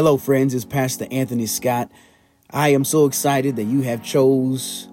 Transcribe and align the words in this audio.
Hello, 0.00 0.16
friends. 0.16 0.54
It's 0.54 0.64
Pastor 0.64 1.06
Anthony 1.10 1.44
Scott. 1.44 1.92
I 2.48 2.70
am 2.70 2.86
so 2.86 3.04
excited 3.04 3.56
that 3.56 3.64
you 3.64 3.82
have 3.82 4.02
chose 4.02 4.88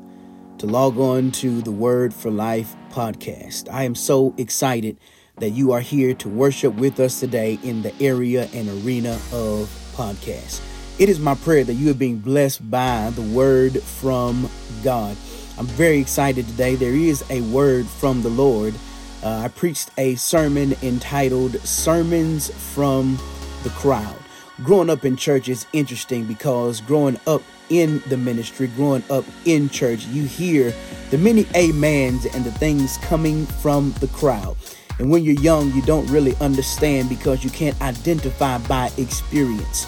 to 0.57 0.67
log 0.67 0.99
on 0.99 1.31
to 1.31 1.61
the 1.61 1.71
Word 1.71 2.13
for 2.13 2.29
Life 2.29 2.75
podcast. 2.89 3.71
I 3.71 3.83
am 3.83 3.95
so 3.95 4.35
excited 4.37 4.99
that 5.37 5.51
you 5.51 5.71
are 5.71 5.79
here 5.79 6.13
to 6.15 6.27
worship 6.27 6.75
with 6.75 6.99
us 6.99 7.21
today 7.21 7.57
in 7.63 7.83
the 7.83 7.93
area 8.01 8.49
and 8.54 8.67
arena 8.67 9.13
of 9.31 9.69
podcast. 9.95 10.59
It 10.99 11.07
is 11.07 11.21
my 11.21 11.35
prayer 11.35 11.63
that 11.63 11.75
you 11.75 11.89
are 11.89 11.93
being 11.93 12.19
blessed 12.19 12.69
by 12.69 13.10
the 13.11 13.21
Word 13.21 13.82
from 13.82 14.49
God. 14.83 15.15
I'm 15.57 15.68
very 15.68 15.99
excited 15.99 16.46
today. 16.49 16.75
There 16.75 16.93
is 16.93 17.24
a 17.29 17.39
word 17.43 17.87
from 17.87 18.24
the 18.24 18.29
Lord. 18.29 18.75
Uh, 19.24 19.43
I 19.46 19.47
preached 19.47 19.89
a 19.97 20.15
sermon 20.15 20.75
entitled 20.83 21.61
Sermons 21.61 22.49
from 22.74 23.18
the 23.63 23.69
Crowd 23.69 24.18
growing 24.64 24.89
up 24.89 25.06
in 25.06 25.16
church 25.16 25.50
is 25.50 25.66
interesting 25.74 26.25
because 26.25 26.82
growing 26.82 27.20
up 27.28 27.42
in 27.70 28.02
the 28.07 28.18
ministry, 28.18 28.68
growing 28.68 29.04
up 29.10 29.25
in 29.46 29.70
church, 29.70 30.06
you 30.07 30.24
hear 30.24 30.74
the 31.11 31.18
many 31.18 31.46
amens 31.56 32.25
and 32.25 32.44
the 32.44 32.52
things 32.52 32.97
coming 32.97 33.45
from 33.45 33.92
the 34.00 34.08
crowd. 34.08 34.56
And 35.00 35.11
when 35.11 35.23
you're 35.23 35.36
young, 35.36 35.72
you 35.73 35.81
don't 35.83 36.08
really 36.08 36.36
understand 36.42 37.09
because 37.09 37.44
you 37.44 37.50
can't 37.52 37.80
identify 37.81 38.58
by 38.67 38.92
experience. 38.97 39.86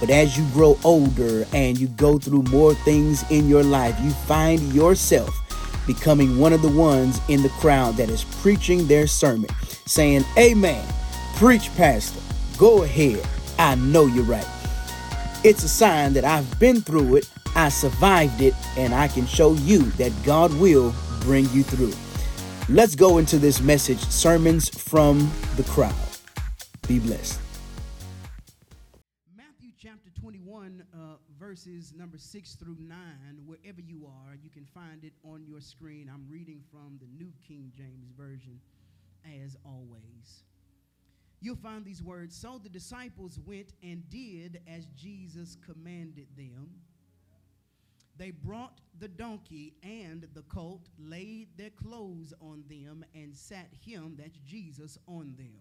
But 0.00 0.10
as 0.10 0.36
you 0.36 0.46
grow 0.52 0.78
older 0.84 1.46
and 1.52 1.78
you 1.78 1.88
go 1.88 2.18
through 2.18 2.42
more 2.44 2.74
things 2.74 3.28
in 3.30 3.48
your 3.48 3.62
life, 3.62 3.98
you 4.02 4.10
find 4.10 4.60
yourself 4.72 5.34
becoming 5.86 6.38
one 6.38 6.52
of 6.52 6.62
the 6.62 6.68
ones 6.68 7.20
in 7.28 7.42
the 7.42 7.48
crowd 7.50 7.96
that 7.96 8.10
is 8.10 8.24
preaching 8.24 8.86
their 8.86 9.06
sermon, 9.06 9.50
saying, 9.86 10.24
Amen. 10.36 10.86
Preach, 11.36 11.74
Pastor. 11.76 12.20
Go 12.58 12.82
ahead. 12.82 13.26
I 13.58 13.74
know 13.76 14.06
you're 14.06 14.24
right. 14.24 14.46
It's 15.42 15.62
a 15.62 15.68
sign 15.68 16.12
that 16.14 16.24
I've 16.24 16.58
been 16.58 16.80
through 16.80 17.16
it, 17.16 17.30
I 17.54 17.68
survived 17.70 18.42
it, 18.42 18.54
and 18.76 18.94
I 18.94 19.08
can 19.08 19.26
show 19.26 19.54
you 19.54 19.82
that 19.92 20.12
God 20.24 20.52
will 20.54 20.94
bring 21.20 21.48
you 21.50 21.62
through. 21.62 21.94
Let's 22.68 22.94
go 22.94 23.18
into 23.18 23.38
this 23.38 23.60
message 23.60 24.00
Sermons 24.00 24.68
from 24.68 25.30
the 25.56 25.62
Crowd. 25.64 25.94
Be 26.86 26.98
blessed. 26.98 27.40
Matthew 29.34 29.70
chapter 29.78 30.10
21, 30.20 30.82
uh, 30.92 30.98
verses 31.38 31.94
number 31.96 32.18
6 32.18 32.54
through 32.56 32.76
9, 32.80 32.96
wherever 33.46 33.80
you 33.80 34.06
are, 34.06 34.34
you 34.42 34.50
can 34.50 34.66
find 34.66 35.04
it 35.04 35.12
on 35.24 35.44
your 35.46 35.60
screen. 35.60 36.10
I'm 36.12 36.26
reading 36.28 36.60
from 36.70 36.98
the 37.00 37.06
New 37.16 37.32
King 37.46 37.72
James 37.74 38.10
Version, 38.18 38.60
as 39.24 39.56
always 39.64 40.42
you'll 41.46 41.54
find 41.54 41.84
these 41.84 42.02
words 42.02 42.36
So 42.36 42.60
the 42.60 42.68
disciples 42.68 43.38
went 43.46 43.72
and 43.82 44.02
did 44.10 44.60
as 44.66 44.86
Jesus 44.96 45.56
commanded 45.64 46.26
them. 46.36 46.70
They 48.18 48.32
brought 48.32 48.80
the 48.98 49.08
donkey 49.08 49.74
and 49.82 50.26
the 50.34 50.42
colt, 50.42 50.88
laid 50.98 51.48
their 51.56 51.70
clothes 51.70 52.34
on 52.40 52.64
them, 52.68 53.04
and 53.14 53.36
sat 53.36 53.68
him, 53.84 54.16
that's 54.18 54.38
Jesus, 54.38 54.98
on 55.06 55.34
them. 55.36 55.60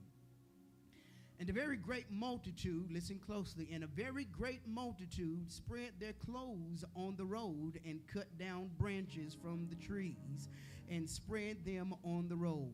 And 1.38 1.50
a 1.50 1.54
very 1.54 1.76
great 1.76 2.10
multitude, 2.10 2.90
listen 2.92 3.20
closely, 3.20 3.68
and 3.74 3.84
a 3.84 3.88
very 3.88 4.24
great 4.24 4.62
multitude 4.66 5.52
spread 5.52 5.92
their 6.00 6.14
clothes 6.14 6.86
on 6.96 7.16
the 7.18 7.26
road 7.26 7.80
and 7.86 8.00
cut 8.12 8.38
down 8.40 8.70
branches 8.80 9.36
from 9.40 9.68
the 9.70 9.76
trees 9.76 10.48
and 10.90 11.08
spread 11.08 11.66
them 11.66 11.94
on 12.04 12.30
the 12.30 12.38
road. 12.38 12.72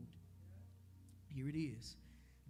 Here 1.26 1.48
it 1.48 1.56
is. 1.56 1.96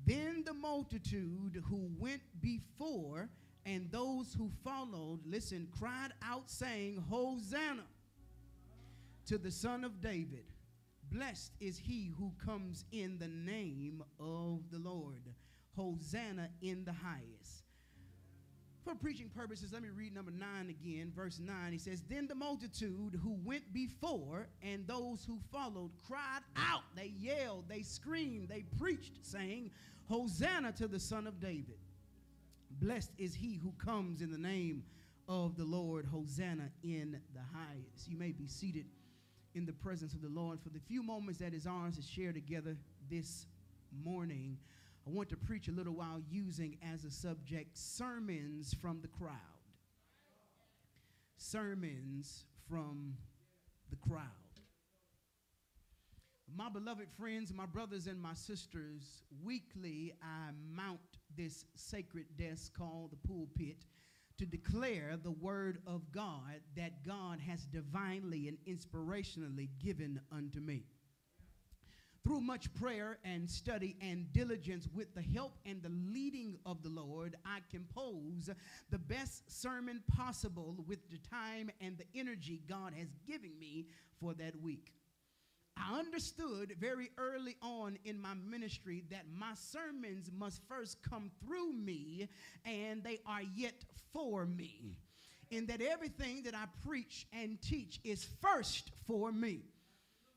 Then 0.05 0.43
the 0.45 0.55
multitude 0.55 1.63
who 1.69 1.91
went 1.99 2.23
before 2.41 3.29
and 3.65 3.91
those 3.91 4.35
who 4.35 4.51
followed, 4.65 5.21
listen, 5.25 5.69
cried 5.79 6.13
out, 6.23 6.51
saying, 6.51 7.03
Hosanna 7.09 7.85
to 9.27 9.39
the 9.39 9.51
Son 9.51 9.85
of 9.85 10.01
David. 10.01 10.45
Blessed 11.11 11.53
is 11.61 11.79
he 11.79 12.11
who 12.19 12.33
comes 12.45 12.85
in 12.91 13.19
the 13.19 13.29
name 13.29 14.03
of 14.19 14.71
the 14.71 14.79
Lord. 14.79 15.23
Hosanna 15.77 16.49
in 16.61 16.85
the 16.85 16.93
highest. 16.93 17.65
For 18.85 18.97
preaching 18.97 19.31
purposes, 19.33 19.73
let 19.73 19.83
me 19.83 19.91
read 19.97 20.13
number 20.13 20.33
9 20.33 20.69
again, 20.69 21.13
verse 21.15 21.39
9. 21.39 21.73
He 21.73 21.79
says, 21.79 22.03
Then 22.09 22.27
the 22.27 22.35
multitude 22.35 23.19
who 23.23 23.37
went 23.45 23.73
before 23.73 24.49
and 24.61 24.87
those 24.89 25.25
who 25.25 25.39
followed 25.53 25.93
cried 26.05 26.41
out. 26.57 26.83
They 26.97 27.13
yelled, 27.17 27.69
they 27.69 27.83
screamed, 27.83 28.49
they 28.49 28.65
preached, 28.81 29.19
saying, 29.23 29.71
Hosanna 30.09 30.73
to 30.73 30.89
the 30.89 31.01
Son 31.01 31.27
of 31.27 31.41
David. 31.41 31.79
Blessed 32.81 33.13
is 33.19 33.35
he 33.35 33.57
who 33.57 33.73
comes 33.85 34.21
in 34.23 34.31
the 34.31 34.39
name 34.39 34.85
of 35.29 35.57
the 35.57 35.65
Lord. 35.65 36.07
Hosanna 36.07 36.71
in 36.83 37.21
the 37.35 37.41
highest. 37.55 38.09
You 38.09 38.17
may 38.17 38.33
be 38.33 38.47
seated 38.47 38.87
in 39.55 39.67
the 39.67 39.73
presence 39.73 40.15
of 40.15 40.23
the 40.23 40.29
Lord 40.29 40.61
for 40.61 40.71
the 40.71 40.81
few 40.81 41.03
moments 41.03 41.41
that 41.41 41.55
is 41.55 41.67
ours 41.67 41.97
to 41.97 42.03
share 42.03 42.33
together 42.33 42.77
this 43.11 43.47
morning. 44.05 44.59
I 45.07 45.11
want 45.11 45.29
to 45.31 45.37
preach 45.37 45.69
a 45.69 45.73
little 45.73 45.95
while 45.95 46.21
using 46.31 46.79
as 46.93 47.05
a 47.05 47.11
subject 47.11 47.77
sermons 47.77 48.75
from 48.81 49.01
the 49.01 49.09
crowd. 49.09 49.33
Sermons 51.37 52.45
from 52.69 53.17
the 53.91 53.97
crowd. 54.09 54.42
My 56.55 56.69
beloved 56.69 57.09
friends, 57.19 57.53
my 57.53 57.65
brothers, 57.65 58.07
and 58.07 58.21
my 58.21 58.35
sisters, 58.35 59.23
weekly 59.43 60.13
I 60.23 60.51
mount 60.71 61.01
this 61.35 61.65
sacred 61.77 62.27
desk 62.37 62.77
called 62.77 63.13
the 63.13 63.29
pulpit 63.29 63.87
to 64.37 64.45
declare 64.45 65.17
the 65.23 65.31
word 65.31 65.79
of 65.87 66.13
God 66.13 66.61
that 66.77 67.07
God 67.07 67.41
has 67.41 67.65
divinely 67.65 68.49
and 68.49 68.59
inspirationally 68.67 69.71
given 69.83 70.21
unto 70.31 70.61
me. 70.61 70.85
Through 72.23 72.43
much 72.43 72.73
prayer 72.75 73.19
and 73.25 73.51
study 73.51 73.97
and 74.03 74.31
diligence, 74.33 74.87
with 74.95 75.15
the 75.15 75.23
help 75.23 75.55
and 75.65 75.83
the 75.83 75.89
leading 75.89 76.59
of 76.67 76.83
the 76.83 76.91
Lord, 76.91 77.35
I 77.47 77.61
compose 77.71 78.51
the 78.91 78.99
best 78.99 79.51
sermon 79.51 80.03
possible 80.17 80.77
with 80.87 81.09
the 81.11 81.19
time 81.19 81.71
and 81.81 81.97
the 81.97 82.07
energy 82.15 82.61
God 82.69 82.93
has 82.95 83.09
given 83.27 83.59
me 83.59 83.87
for 84.21 84.35
that 84.35 84.61
week. 84.61 84.93
I 85.91 85.99
understood 85.99 86.75
very 86.79 87.11
early 87.19 87.57
on 87.63 87.99
in 88.05 88.21
my 88.21 88.35
ministry 88.35 89.05
that 89.11 89.25
my 89.35 89.53
sermons 89.55 90.31
must 90.37 90.61
first 90.69 90.99
come 91.03 91.31
through 91.45 91.73
me 91.73 92.29
and 92.65 93.03
they 93.03 93.21
are 93.27 93.43
yet 93.57 93.85
for 94.13 94.47
me. 94.47 94.97
In 95.51 95.67
that 95.67 95.81
everything 95.81 96.45
that 96.45 96.55
I 96.55 96.65
preach 96.87 97.27
and 97.33 97.61
teach 97.61 98.01
is 98.05 98.27
first 98.41 98.91
for 99.07 99.33
me. 99.33 99.61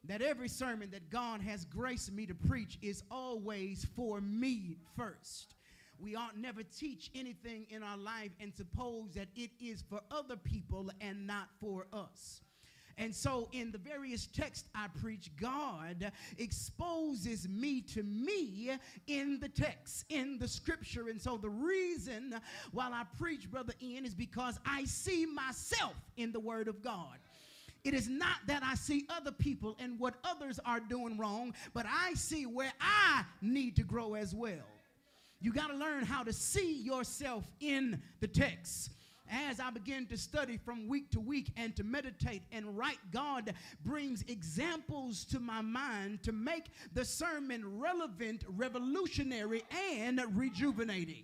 That 0.05 0.21
every 0.21 0.49
sermon 0.49 0.91
that 0.91 1.09
God 1.09 1.41
has 1.41 1.65
graced 1.65 2.11
me 2.11 2.25
to 2.25 2.35
preach 2.35 2.77
is 2.81 3.03
always 3.09 3.85
for 3.95 4.21
me 4.21 4.77
first. 4.95 5.55
We 5.99 6.15
ought 6.15 6.37
never 6.37 6.61
teach 6.63 7.09
anything 7.15 7.65
in 7.69 7.81
our 7.81 7.97
life 7.97 8.31
and 8.39 8.53
suppose 8.53 9.13
that 9.13 9.29
it 9.35 9.51
is 9.59 9.83
for 9.89 10.01
other 10.11 10.35
people 10.35 10.89
and 10.99 11.25
not 11.25 11.47
for 11.59 11.87
us. 11.93 12.41
And 12.97 13.13
so, 13.13 13.49
in 13.51 13.71
the 13.71 13.77
various 13.77 14.27
texts 14.27 14.69
I 14.73 14.87
preach, 15.01 15.29
God 15.39 16.11
exposes 16.37 17.47
me 17.49 17.81
to 17.81 18.03
me 18.03 18.71
in 19.07 19.39
the 19.39 19.49
text, 19.49 20.05
in 20.09 20.39
the 20.39 20.47
scripture. 20.47 21.09
And 21.09 21.21
so, 21.21 21.37
the 21.37 21.49
reason 21.49 22.35
while 22.71 22.93
I 22.93 23.03
preach, 23.17 23.51
Brother 23.51 23.73
Ian, 23.81 24.05
is 24.05 24.15
because 24.15 24.59
I 24.65 24.85
see 24.85 25.25
myself 25.25 25.95
in 26.15 26.31
the 26.31 26.39
Word 26.39 26.69
of 26.69 26.81
God. 26.81 27.17
It 27.83 27.93
is 27.93 28.07
not 28.07 28.37
that 28.47 28.63
I 28.63 28.75
see 28.75 29.05
other 29.09 29.31
people 29.31 29.75
and 29.77 29.99
what 29.99 30.15
others 30.23 30.59
are 30.65 30.79
doing 30.79 31.17
wrong, 31.17 31.53
but 31.73 31.85
I 31.87 32.13
see 32.15 32.45
where 32.45 32.73
I 32.81 33.23
need 33.41 33.75
to 33.75 33.83
grow 33.83 34.15
as 34.15 34.33
well. 34.33 34.65
You 35.39 35.53
got 35.53 35.67
to 35.67 35.75
learn 35.75 36.03
how 36.03 36.23
to 36.23 36.33
see 36.33 36.81
yourself 36.81 37.43
in 37.59 38.01
the 38.21 38.27
text 38.27 38.89
as 39.29 39.59
I 39.59 39.69
begin 39.69 40.05
to 40.07 40.17
study 40.17 40.57
from 40.57 40.87
week 40.87 41.11
to 41.11 41.19
week 41.19 41.51
and 41.57 41.75
to 41.75 41.83
meditate 41.83 42.43
and 42.51 42.77
write, 42.77 42.99
God 43.11 43.53
brings 43.83 44.23
examples 44.23 45.25
to 45.25 45.39
my 45.39 45.61
mind 45.61 46.23
to 46.23 46.31
make 46.31 46.65
the 46.93 47.05
sermon 47.05 47.79
relevant, 47.79 48.43
revolutionary, 48.47 49.63
and 49.99 50.21
rejuvenating. 50.33 51.23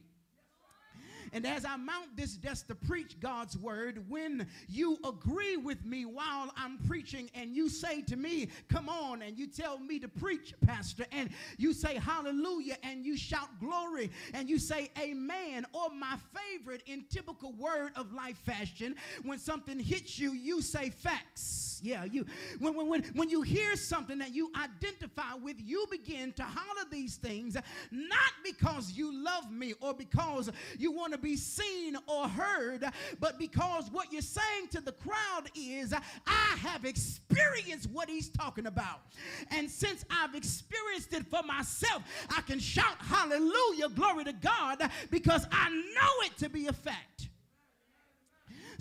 And 1.33 1.45
as 1.45 1.66
I 1.66 1.78
mount 1.78 2.16
this 2.16 2.36
desk 2.36 2.68
to 2.68 2.75
preach 2.75 3.19
God's 3.19 3.57
word, 3.57 4.04
when 4.10 4.48
you 4.68 4.98
agree 5.06 5.57
with 5.57 5.86
me 5.86 6.06
while 6.06 6.51
I'm 6.57 6.78
preaching 6.80 7.30
and 7.33 7.56
you 7.56 7.69
say 7.69 8.01
to 8.04 8.16
me, 8.16 8.50
Come 8.69 8.89
on, 8.89 9.22
and 9.22 9.38
you 9.38 9.48
tell 9.48 9.80
me 9.80 10.00
to 10.00 10.07
preach, 10.07 10.54
Pastor, 10.66 11.06
and 11.12 11.30
you 11.57 11.74
say 11.74 11.95
hallelujah 11.95 12.78
and 12.83 13.06
you 13.06 13.16
shout 13.16 13.50
glory 13.60 14.12
and 14.33 14.50
you 14.50 14.60
say 14.60 14.92
amen, 15.00 15.66
or 15.74 15.89
my 15.89 16.18
favorite 16.33 16.83
in 16.86 17.06
typical 17.10 17.54
word 17.54 17.92
of 17.95 18.12
life 18.13 18.38
fashion, 18.45 18.95
when 19.24 19.39
something 19.39 19.80
hits 19.80 20.19
you, 20.19 20.34
you 20.34 20.62
say 20.62 20.89
facts. 20.89 21.70
Yeah, 21.81 22.04
you 22.04 22.25
when, 22.60 22.75
when, 22.75 23.04
when, 23.16 23.30
you 23.30 23.42
hear 23.42 23.75
something 23.75 24.19
that 24.19 24.36
you 24.36 24.51
identify 24.56 25.33
with, 25.42 25.56
you 25.60 25.88
begin 25.89 26.31
to 26.33 26.44
holler 26.44 26.88
these 26.92 27.16
things, 27.16 27.57
not 27.89 28.33
because 28.44 28.92
you 28.92 29.12
love 29.24 29.51
me 29.51 29.74
or 29.81 29.94
because 29.94 30.51
you 30.78 30.92
want 30.92 31.13
to 31.13 31.18
be 31.18 31.36
seen 31.36 31.98
or 32.07 32.28
heard, 32.28 32.86
but 33.19 33.39
because 33.39 33.89
what 33.92 34.13
you're 34.13 34.22
saying 34.22 34.68
to 34.72 34.81
the 34.81 34.92
crowd 34.92 35.50
is, 35.56 35.92
I 36.28 36.57
have 36.60 36.86
experienced 36.86 37.89
what 37.92 38.10
he's 38.10 38.30
talking 38.30 38.68
about. 38.68 39.01
And 39.50 39.69
since 39.69 40.06
I've 40.10 40.36
experienced 40.36 41.13
it 41.13 41.25
for 41.25 41.42
myself, 41.44 42.04
I 42.30 42.42
can 42.42 42.60
shout 42.60 42.98
hallelujah, 43.00 43.89
glory 43.89 44.25
to 44.25 44.34
God, 44.34 44.89
because 45.10 45.48
I 45.51 45.69
know 45.69 46.25
it 46.25 46.38
to 46.38 46.50
be 46.50 46.68
a 46.68 46.74
fact. 46.74 47.30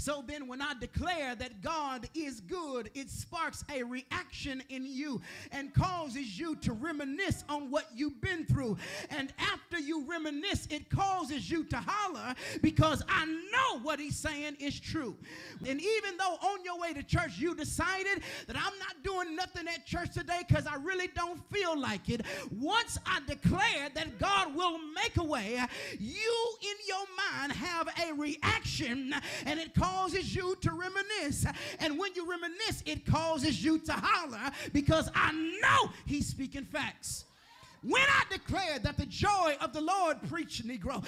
So 0.01 0.25
then, 0.27 0.47
when 0.47 0.63
I 0.63 0.73
declare 0.81 1.35
that 1.35 1.61
God 1.61 2.09
is 2.15 2.41
good, 2.41 2.91
it 2.95 3.11
sparks 3.11 3.63
a 3.71 3.83
reaction 3.83 4.63
in 4.71 4.87
you 4.87 5.21
and 5.53 5.75
causes 5.75 6.39
you 6.39 6.57
to 6.57 6.73
reminisce 6.73 7.45
on 7.51 7.71
what 7.71 7.85
you've 7.95 8.19
been 8.23 8.47
through. 8.47 8.79
And 9.11 9.31
after 9.39 9.79
you 9.79 10.07
reminisce, 10.07 10.67
it 10.71 10.89
causes 10.89 11.51
you 11.51 11.65
to 11.65 11.77
holler 11.77 12.35
because 12.63 13.03
I 13.11 13.27
know 13.27 13.81
what 13.81 14.01
he's 14.01 14.17
saying 14.17 14.57
is 14.59 14.81
true. 14.81 15.19
And 15.69 15.79
even 15.79 16.17
though 16.17 16.37
on 16.49 16.65
your 16.65 16.81
way 16.81 16.95
to 16.95 17.03
church 17.03 17.37
you 17.37 17.55
decided 17.55 18.23
that 18.47 18.57
I'm 18.57 18.79
not 18.79 19.05
doing 19.05 19.37
nothing 19.37 19.69
at 19.69 19.85
church 19.85 20.15
today 20.15 20.41
because 20.49 20.67
I 20.67 20.77
really 20.77 21.09
don't 21.09 21.39
feel 21.53 21.79
like 21.79 22.09
it, 22.09 22.23
once 22.59 22.99
I 23.05 23.21
declare 23.27 23.91
that 23.93 24.19
God 24.19 24.57
will 24.57 24.79
make 24.95 25.19
a 25.19 25.25
way, 25.25 25.61
you 25.99 26.47
in 26.63 26.77
your 26.89 27.05
mind 27.19 27.53
have 27.53 27.89
a 28.09 28.15
reaction 28.15 29.15
and 29.45 29.61
it 29.61 29.75
causes 29.75 29.90
causes 29.91 30.35
you 30.35 30.57
to 30.61 30.71
reminisce. 30.73 31.47
And 31.79 31.99
when 31.99 32.15
you 32.15 32.29
reminisce, 32.29 32.83
it 32.87 33.07
causes 33.07 33.63
you 33.63 33.79
to 33.79 33.93
holler 33.93 34.51
because 34.73 35.11
I 35.15 35.33
know 35.33 35.91
he's 36.07 36.27
speaking 36.27 36.65
facts. 36.65 37.25
When 37.83 38.03
I 38.03 38.25
declare 38.31 38.79
that 38.81 38.99
the 38.99 39.07
joy 39.07 39.57
of 39.61 39.73
the 39.73 39.81
Lord, 39.81 40.19
preach 40.29 40.63
Negro, 40.65 41.03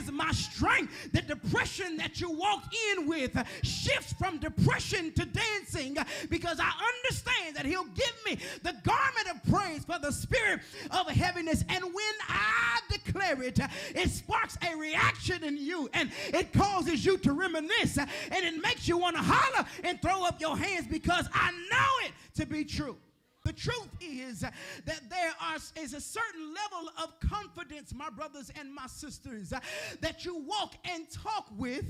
is 0.00 0.10
my 0.10 0.32
strength, 0.32 1.12
the 1.12 1.20
depression 1.20 1.98
that 1.98 2.18
you 2.20 2.30
walk 2.30 2.64
in 2.92 3.06
with 3.06 3.36
shifts 3.62 4.14
from 4.14 4.38
depression 4.38 5.12
to 5.12 5.26
dancing 5.26 5.96
because 6.30 6.58
I 6.60 6.72
understand 6.96 7.56
that 7.56 7.66
He'll 7.66 7.84
give 7.84 8.12
me 8.24 8.38
the 8.62 8.74
garment 8.84 9.28
of 9.30 9.52
praise 9.52 9.84
for 9.84 9.98
the 9.98 10.10
spirit 10.10 10.60
of 10.90 11.08
heaviness. 11.08 11.62
And 11.68 11.84
when 11.84 12.14
I 12.28 12.80
declare 12.90 13.42
it, 13.42 13.58
it 13.94 14.10
sparks 14.10 14.56
a 14.66 14.76
reaction 14.76 15.44
in 15.44 15.58
you 15.58 15.90
and 15.92 16.10
it 16.28 16.54
causes 16.54 17.04
you 17.04 17.18
to 17.18 17.32
reminisce 17.32 17.98
and 17.98 18.08
it 18.32 18.62
makes 18.62 18.88
you 18.88 18.96
want 18.96 19.16
to 19.16 19.22
holler 19.22 19.68
and 19.84 20.00
throw 20.00 20.24
up 20.24 20.40
your 20.40 20.56
hands 20.56 20.86
because 20.86 21.28
I 21.34 21.50
know 21.70 22.06
it 22.06 22.12
to 22.36 22.46
be 22.46 22.64
true. 22.64 22.96
The 23.48 23.54
truth 23.54 23.88
is 24.02 24.40
that 24.40 24.52
there 25.08 25.32
are, 25.40 25.56
is 25.82 25.94
a 25.94 26.00
certain 26.02 26.52
level 26.52 26.90
of 27.02 27.18
confidence, 27.18 27.94
my 27.94 28.10
brothers 28.10 28.52
and 28.60 28.70
my 28.74 28.86
sisters, 28.86 29.54
that 30.02 30.26
you 30.26 30.36
walk 30.36 30.74
and 30.84 31.10
talk 31.10 31.46
with 31.56 31.86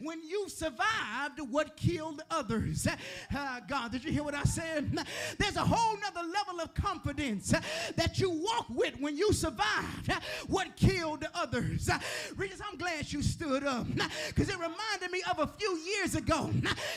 when 0.00 0.22
you 0.22 0.48
survived 0.48 1.38
what 1.50 1.76
killed 1.76 2.22
others. 2.30 2.88
Uh, 3.36 3.60
God, 3.68 3.92
did 3.92 4.04
you 4.04 4.10
hear 4.10 4.22
what 4.22 4.34
I 4.34 4.44
said? 4.44 5.04
There's 5.38 5.56
a 5.56 5.64
whole 5.64 5.98
nother 5.98 6.26
level 6.26 6.62
of 6.62 6.72
confidence 6.72 7.52
that 7.94 8.18
you 8.18 8.30
walk 8.30 8.70
with 8.70 8.98
when 8.98 9.14
you 9.14 9.34
survived 9.34 10.10
what 10.46 10.76
killed 10.76 11.26
others. 11.34 11.90
Regis, 12.36 12.62
I'm 12.66 12.78
glad 12.78 13.12
you 13.12 13.20
stood 13.20 13.64
up 13.64 13.86
because 14.28 14.48
it 14.48 14.56
reminded 14.56 15.10
me 15.10 15.22
of 15.30 15.40
a 15.40 15.46
few 15.46 15.76
years 15.76 16.14
ago. 16.14 16.50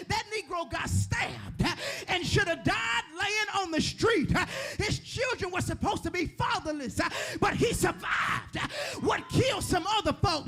That 0.07 0.23
Negro 0.33 0.71
got 0.71 0.87
stabbed 0.87 1.65
and 2.07 2.25
should 2.25 2.47
have 2.47 2.63
died 2.63 3.03
laying 3.13 3.63
on 3.63 3.71
the 3.71 3.81
street 3.81 4.04
street. 4.05 4.35
Uh, 4.35 4.45
his 4.77 4.99
children 4.99 5.51
were 5.51 5.61
supposed 5.61 6.03
to 6.03 6.11
be 6.11 6.25
fatherless, 6.25 6.99
uh, 6.99 7.09
but 7.39 7.53
he 7.53 7.73
survived. 7.73 8.57
Uh, 8.59 8.67
what 9.01 9.27
killed 9.29 9.63
some 9.63 9.85
other 9.97 10.13
folk? 10.13 10.45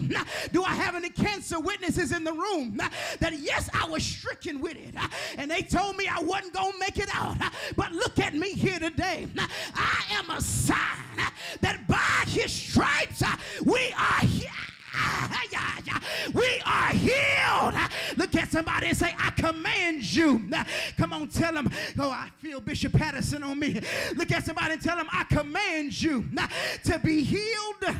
Do 0.52 0.64
I 0.64 0.74
have 0.74 0.96
any 0.96 1.10
cancer 1.10 1.60
witnesses 1.60 2.12
in 2.12 2.24
the 2.24 2.34
room 2.34 2.78
that 3.20 3.34
yes, 3.40 3.70
I 3.74 3.88
was 3.88 4.04
stricken 4.04 4.62
with 4.62 4.76
it, 4.76 4.96
and 5.38 5.50
they 5.50 5.62
told 5.62 5.98
me 5.98 6.08
I 6.08 6.20
wasn't 6.20 6.54
gonna 6.54 6.78
make 6.80 6.98
it 6.98 7.10
out. 7.14 7.38
But 7.76 7.92
look 7.92 8.20
at 8.20 8.34
me 8.34 8.54
here 8.54 8.80
today. 8.80 9.28
I 9.76 10.04
am 10.12 10.30
a 10.30 10.42
sign 10.42 10.97
and 19.48 19.64
say, 19.64 19.68
I 19.68 19.84
command 19.92 20.14
you. 20.16 20.50
Come 20.98 21.14
on, 21.14 21.28
tell 21.28 21.54
them. 21.54 21.70
Oh, 22.00 22.10
I 22.10 22.30
feel 22.40 22.60
Bishop 22.60 22.94
Patterson 22.94 23.44
on 23.44 23.60
me. 23.60 23.80
Look 24.16 24.32
at 24.32 24.46
somebody 24.46 24.74
and 24.74 24.82
tell 24.82 24.98
them, 24.98 25.08
I 25.12 25.24
command 25.26 26.02
you 26.02 26.26
to 26.84 27.00
be 27.00 27.24
healed, 27.24 27.96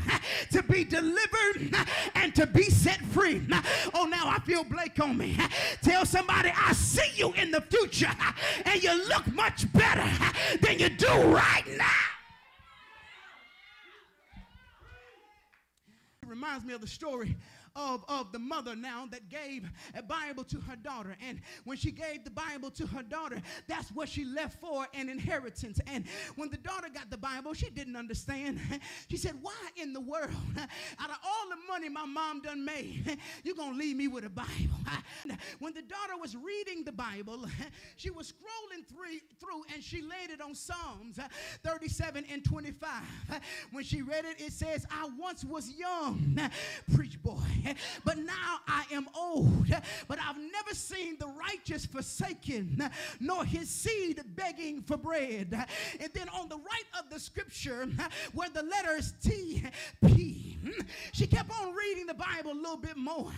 to 0.52 0.64
be 0.64 0.84
delivered, 0.84 1.76
and 2.16 2.34
to 2.36 2.48
be 2.48 2.64
set 2.64 3.02
free. 3.06 3.42
Oh, 3.94 4.06
now 4.06 4.28
I 4.28 4.40
feel 4.40 4.64
Blake 4.64 5.00
on 5.00 5.18
me. 5.18 5.38
Tell 5.82 6.06
somebody, 6.06 6.52
I 6.56 6.74
see 6.74 7.12
you 7.16 7.34
in 7.34 7.52
the 7.52 7.62
future, 7.62 8.12
and 8.66 8.82
you 8.82 9.08
look 9.08 9.28
much 9.34 9.72
better 9.74 10.08
than 10.62 10.80
you 10.80 10.90
do 10.90 11.08
right 11.08 11.64
now. 11.78 11.86
It 16.24 16.30
reminds 16.30 16.66
me 16.66 16.74
of 16.74 16.82
the 16.82 16.88
story 16.88 17.36
of, 17.78 18.04
of 18.10 18.32
the 18.32 18.40
mother 18.40 18.76
now 18.76 19.08
that 19.12 19.30
gave 19.30 19.70
a 19.96 20.02
Bible 20.02 20.44
to 20.46 20.60
her 20.62 20.76
daughter. 20.76 21.16
And 21.26 21.40
when 21.64 21.78
she 21.78 21.92
gave 21.92 22.24
the 22.24 22.32
Bible 22.32 22.72
to 22.72 22.88
her 22.88 23.04
daughter, 23.04 23.42
that's 23.68 23.90
what 23.92 24.10
she 24.10 24.26
left 24.26 24.60
for 24.60 24.88
an 24.94 25.08
inheritance. 25.08 25.80
And 25.88 26.06
when 26.36 26.50
the 26.50 26.58
daughter 26.58 26.88
got 26.94 27.10
the 27.10 27.18
Bible, 27.18 27.54
she 27.54 27.70
didn't 27.70 27.96
understand. 27.96 28.60
She 29.10 29.18
said, 29.18 29.36
Why 29.42 29.54
in 29.76 29.94
the 29.94 30.02
world, 30.02 30.32
out 31.00 31.10
of 31.10 31.18
all 31.24 31.50
the 31.50 31.72
money 31.72 31.88
my 31.88 32.06
mom 32.06 32.42
done 32.42 32.66
made, 32.66 33.18
you're 33.44 33.56
going 33.56 33.74
to 33.74 33.78
leave 33.78 33.96
me 33.96 34.08
with 34.08 34.26
a 34.26 34.30
Bible? 34.30 34.48
When 35.60 35.74
the 35.74 35.82
daughter 35.82 36.18
was 36.20 36.36
reading 36.36 36.84
the 36.84 36.92
Bible, 36.92 37.46
she 37.96 38.10
was 38.10 38.34
scrolling 38.34 38.86
through, 38.88 39.20
through 39.40 39.64
and 39.74 39.84
she 39.84 40.02
laid 40.02 40.32
it 40.32 40.42
on 40.42 40.56
Psalms 40.56 41.20
uh, 41.20 41.28
37 41.64 42.26
and 42.32 42.44
25. 42.44 42.90
When 43.72 43.84
she 43.84 44.02
read 44.02 44.26
it, 44.26 44.42
it 44.42 44.54
says, 44.54 44.86
I 44.90 45.10
once 45.20 45.44
was 45.44 45.72
young, 45.72 46.40
preach 46.96 47.22
boy, 47.22 47.42
but 48.06 48.18
now 48.18 48.60
I 48.68 48.86
am 48.92 49.08
old. 49.16 49.68
But 50.08 50.20
I've 50.20 50.38
never 50.38 50.74
seen 50.74 51.18
the 51.20 51.28
righteous 51.28 51.86
forsaken, 51.86 52.90
nor 53.20 53.46
his 53.46 53.70
seed 53.70 54.22
begging 54.36 54.82
for 54.82 54.98
bread. 54.98 55.68
And 56.00 56.10
then 56.14 56.30
on 56.30 56.50
the 56.50 56.58
right 56.58 56.88
of 57.00 57.10
the 57.10 57.20
scripture, 57.20 57.88
where 58.34 58.50
the 58.50 58.64
letters 58.64 59.14
T, 59.22 59.64
P, 60.06 60.47
she 61.12 61.28
kept 61.28 61.52
on 61.52 61.74
reading 61.74 62.06
the 62.06 62.14
Bible 62.14 62.52
a 62.52 62.54
little 62.54 62.78
bit 62.78 62.98
more. 62.98 63.32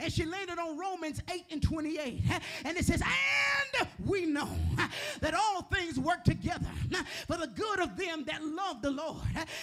And 0.00 0.12
she 0.12 0.24
landed 0.24 0.58
on 0.58 0.78
Romans 0.78 1.20
8 1.32 1.44
and 1.50 1.62
28. 1.62 2.22
And 2.64 2.76
it 2.76 2.84
says, 2.84 3.02
And 3.02 3.88
we 4.04 4.26
know 4.26 4.48
that 5.20 5.34
all 5.34 5.62
things 5.62 5.98
work 5.98 6.24
together 6.24 6.66
for 7.26 7.36
the 7.36 7.46
good 7.48 7.80
of 7.80 7.96
them 7.96 8.24
that 8.26 8.44
love 8.44 8.82
the 8.82 8.90
Lord 8.90 9.20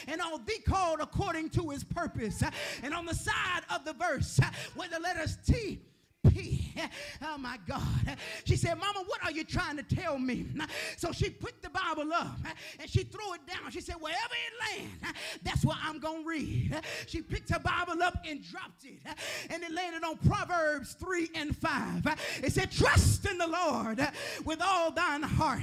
and 0.08 0.22
all 0.22 0.40
be 0.40 0.60
called 0.60 1.00
according 1.00 1.50
to 1.51 1.70
his 1.70 1.84
purpose. 1.84 2.44
And 2.84 2.94
on 2.94 3.06
the 3.06 3.16
side 3.16 3.63
of 3.70 3.86
the 3.86 3.94
verse 3.94 4.40
where 4.75 4.90
the 4.90 5.00
letters 5.00 5.38
T 5.46 5.80
P. 6.28 6.74
Oh 7.24 7.38
my 7.38 7.58
God. 7.68 8.18
She 8.46 8.56
said, 8.56 8.78
Mama, 8.80 9.04
what 9.06 9.24
are 9.24 9.32
you 9.32 9.44
trying 9.44 9.78
to 9.78 9.84
tell 9.84 10.18
me? 10.18 10.46
So 10.98 11.12
she 11.12 11.30
put 11.30 11.62
the 11.62 11.70
Bible 11.70 12.12
up 12.13 12.40
and 12.80 12.90
she 12.90 13.04
threw 13.04 13.34
it 13.36 13.42
down. 13.48 13.72
She 13.72 13.80
said, 13.80 13.96
Wherever 14.00 14.18
it 14.18 14.80
lands, 14.80 15.20
that's 15.44 15.63
what 15.63 15.78
I'm 15.84 16.00
going 16.00 16.24
to 16.24 16.30
read. 16.30 16.82
She 17.08 17.22
picked 17.22 17.50
her 17.51 17.60
Bible 17.60 18.01
up 18.01 18.24
and 18.28 18.44
dropped 18.44 18.86
it. 18.86 19.00
And 19.50 19.63
it 19.63 19.72
landed 19.72 20.04
on 20.04 20.18
Proverbs 20.18 20.94
3 20.94 21.30
and 21.36 21.56
5. 21.56 22.08
It 22.44 22.51
said, 22.51 22.72
Trust 22.72 23.28
in 23.30 23.38
the 23.38 23.48
Lord 23.48 24.06
with 24.44 24.62
all 24.62 24.92
thine 24.92 25.24
heart 25.24 25.62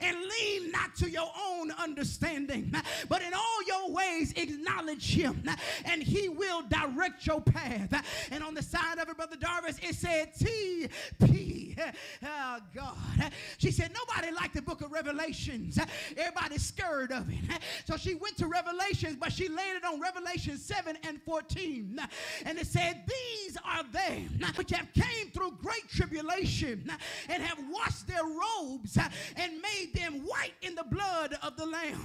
and 0.00 0.16
lean 0.16 0.70
not 0.72 0.94
to 0.96 1.10
your 1.10 1.30
own 1.48 1.70
understanding, 1.72 2.74
but 3.08 3.22
in 3.22 3.32
all 3.32 3.62
your 3.66 3.90
ways 3.90 4.32
acknowledge 4.36 5.14
him 5.14 5.42
and 5.84 6.02
he 6.02 6.28
will 6.28 6.62
direct 6.62 7.26
your 7.26 7.40
path. 7.40 8.04
And 8.30 8.42
on 8.42 8.54
the 8.54 8.62
side 8.62 8.98
of 8.98 9.08
it, 9.08 9.16
Brother 9.16 9.36
Darvis, 9.36 9.82
it 9.82 9.94
said 9.96 10.34
TP. 10.34 11.78
Oh, 12.24 12.58
God. 12.74 13.32
She 13.58 13.70
said, 13.70 13.90
Nobody 13.92 14.34
liked 14.34 14.54
the 14.54 14.62
book 14.62 14.82
of 14.82 14.92
Revelations. 14.92 15.78
Everybody's 16.16 16.64
scared 16.64 17.12
of 17.12 17.28
it. 17.30 17.60
So 17.86 17.96
she 17.96 18.14
went 18.14 18.36
to 18.38 18.46
Revelations, 18.46 19.16
but 19.18 19.32
she 19.32 19.48
landed 19.48 19.84
on 19.84 20.00
Revelation 20.00 20.58
7 20.58 20.96
and 21.06 21.20
14. 21.22 21.98
And 22.44 22.58
it 22.58 22.66
said, 22.66 23.02
These 23.06 23.56
are 23.64 23.84
they 23.92 24.26
which 24.56 24.70
have 24.70 24.92
came 24.92 25.30
through 25.32 25.58
great 25.62 25.88
tribulation 25.88 26.90
and 27.28 27.42
have 27.42 27.58
washed 27.70 28.06
their 28.06 28.24
robes 28.24 28.98
and 29.36 29.52
made 29.60 29.92
them 29.94 30.20
white 30.26 30.54
in 30.62 30.74
the 30.74 30.84
blood 30.84 31.36
of 31.42 31.56
the 31.56 31.66
Lamb. 31.66 32.04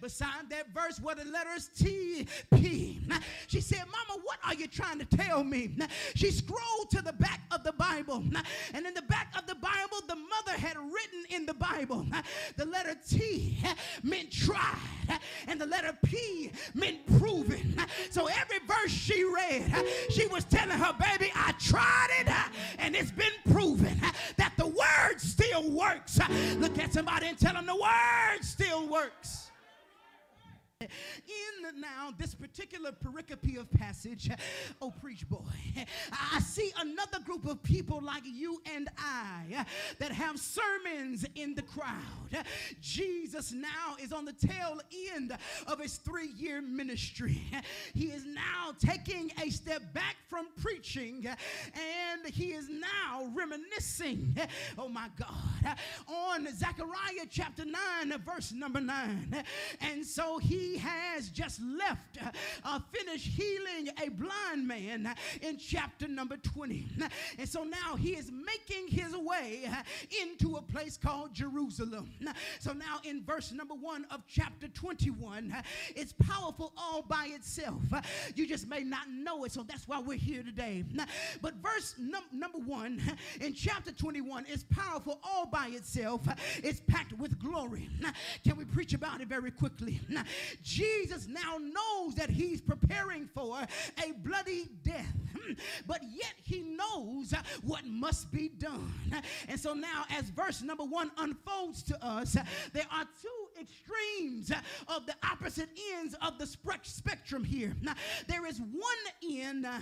Beside 0.00 0.48
that 0.50 0.72
verse 0.74 1.00
were 1.00 1.14
the 1.14 1.24
letters 1.24 1.70
T 1.76 2.26
P. 2.54 3.00
She 3.46 3.60
said, 3.60 3.84
Mama, 3.86 4.20
what 4.24 4.38
are 4.44 4.54
you 4.54 4.66
trying 4.66 4.98
to 4.98 5.04
tell 5.04 5.44
me? 5.44 5.76
She 6.14 6.30
scrolled 6.30 6.90
to 6.90 7.02
the 7.02 7.12
back 7.12 7.29
of 7.50 7.62
the 7.64 7.72
Bible. 7.72 8.22
And 8.74 8.86
in 8.86 8.94
the 8.94 9.02
back 9.02 9.32
of 9.36 9.46
the 9.46 9.54
Bible, 9.54 9.98
the 10.06 10.16
mother 10.16 10.58
had 10.58 10.76
written 10.76 11.24
in 11.30 11.46
the 11.46 11.54
Bible, 11.54 12.06
the 12.56 12.64
letter 12.64 12.96
T 13.08 13.58
meant 14.02 14.30
tried, 14.30 14.76
and 15.46 15.60
the 15.60 15.66
letter 15.66 15.96
P 16.04 16.50
meant 16.74 17.06
proven. 17.18 17.76
So 18.10 18.26
every 18.26 18.58
verse 18.66 18.90
she 18.90 19.24
read, 19.24 19.72
she 20.10 20.26
was 20.28 20.44
telling 20.44 20.78
her 20.78 20.94
baby, 20.94 21.32
I 21.34 21.52
tried 21.58 22.08
it, 22.20 22.32
and 22.78 22.94
it's 22.94 23.10
been 23.10 23.32
proven 23.52 24.00
that 24.36 24.52
the 24.56 24.66
word 24.66 25.18
still 25.18 25.70
works. 25.70 26.18
Look 26.56 26.78
at 26.78 26.92
somebody 26.92 27.26
and 27.28 27.38
tell 27.38 27.54
them 27.54 27.66
the 27.66 27.76
word 27.76 28.42
still 28.42 28.86
works. 28.88 29.49
In 30.82 31.80
now 31.80 32.12
this 32.16 32.34
particular 32.34 32.90
pericope 32.90 33.58
of 33.58 33.70
passage, 33.70 34.30
oh, 34.80 34.90
preach 34.90 35.28
boy, 35.28 35.44
I 36.10 36.40
see 36.40 36.72
another 36.78 37.20
group 37.20 37.46
of 37.46 37.62
people 37.62 38.00
like 38.00 38.22
you 38.24 38.62
and 38.74 38.88
I 38.98 39.66
that 39.98 40.10
have 40.10 40.38
sermons 40.38 41.26
in 41.34 41.54
the 41.54 41.62
crowd. 41.62 42.44
Jesus 42.80 43.52
now 43.52 43.96
is 44.02 44.12
on 44.12 44.24
the 44.24 44.32
tail 44.32 44.80
end 45.14 45.36
of 45.66 45.80
his 45.80 45.96
three 45.96 46.28
year 46.28 46.62
ministry. 46.62 47.42
He 47.94 48.06
is 48.06 48.24
now 48.24 48.72
taking 48.78 49.32
a 49.42 49.50
step 49.50 49.92
back 49.92 50.16
from 50.28 50.46
preaching 50.62 51.26
and 51.26 52.34
he 52.34 52.52
is 52.52 52.68
now 52.70 53.30
reminiscing, 53.34 54.36
oh 54.78 54.88
my 54.88 55.08
God, 55.18 55.76
on 56.08 56.48
Zechariah 56.56 57.26
chapter 57.28 57.64
9, 57.64 58.18
verse 58.24 58.52
number 58.52 58.80
9. 58.80 59.44
And 59.80 60.04
so 60.04 60.38
he 60.38 60.69
has 60.78 61.28
just 61.28 61.60
left, 61.60 62.18
uh, 62.22 62.30
uh, 62.64 62.78
finished 62.92 63.26
healing 63.26 63.88
a 64.04 64.08
blind 64.10 64.66
man 64.66 65.06
uh, 65.06 65.14
in 65.42 65.58
chapter 65.58 66.08
number 66.08 66.36
20. 66.36 66.88
And 67.38 67.48
so 67.48 67.64
now 67.64 67.96
he 67.96 68.10
is 68.10 68.30
making 68.30 68.88
his 68.88 69.16
way 69.16 69.62
uh, 69.66 69.82
into 70.22 70.56
a 70.56 70.62
place 70.62 70.96
called 70.96 71.34
Jerusalem. 71.34 72.10
So 72.58 72.72
now 72.72 73.00
in 73.04 73.22
verse 73.24 73.52
number 73.52 73.74
one 73.74 74.06
of 74.10 74.22
chapter 74.28 74.68
21, 74.68 75.54
it's 75.94 76.12
powerful 76.12 76.72
all 76.76 77.02
by 77.02 77.30
itself. 77.34 77.82
You 78.34 78.46
just 78.46 78.68
may 78.68 78.82
not 78.82 79.10
know 79.10 79.44
it, 79.44 79.52
so 79.52 79.62
that's 79.62 79.88
why 79.88 80.00
we're 80.00 80.18
here 80.18 80.42
today. 80.42 80.84
But 81.40 81.54
verse 81.54 81.94
num- 81.98 82.22
number 82.32 82.58
one 82.58 83.00
in 83.40 83.54
chapter 83.54 83.92
21 83.92 84.46
is 84.46 84.64
powerful 84.64 85.20
all 85.22 85.46
by 85.46 85.68
itself. 85.68 86.22
It's 86.62 86.80
packed 86.80 87.12
with 87.18 87.38
glory. 87.38 87.88
Can 88.44 88.56
we 88.56 88.64
preach 88.64 88.94
about 88.94 89.20
it 89.20 89.28
very 89.28 89.50
quickly? 89.50 90.00
Jesus 90.62 91.26
now 91.26 91.58
knows 91.58 92.14
that 92.16 92.30
he's 92.30 92.60
preparing 92.60 93.28
for 93.34 93.58
a 93.58 94.12
bloody 94.22 94.68
death, 94.82 95.14
but 95.86 96.00
yet 96.14 96.34
he 96.44 96.60
knows 96.60 97.34
what 97.62 97.84
must 97.86 98.30
be 98.30 98.48
done. 98.48 98.92
And 99.48 99.58
so 99.58 99.74
now, 99.74 100.04
as 100.10 100.30
verse 100.30 100.62
number 100.62 100.84
one 100.84 101.10
unfolds 101.18 101.82
to 101.84 102.04
us, 102.04 102.36
there 102.72 102.86
are 102.92 103.04
two 103.20 103.60
extremes 103.60 104.52
of 104.88 105.06
the 105.06 105.14
opposite 105.22 105.68
ends 105.94 106.14
of 106.22 106.38
the 106.38 106.46
spectrum 106.82 107.44
here. 107.44 107.74
Now, 107.82 107.94
There 108.26 108.46
is 108.46 108.60
one 108.60 109.30
end 109.30 109.66
uh, 109.66 109.78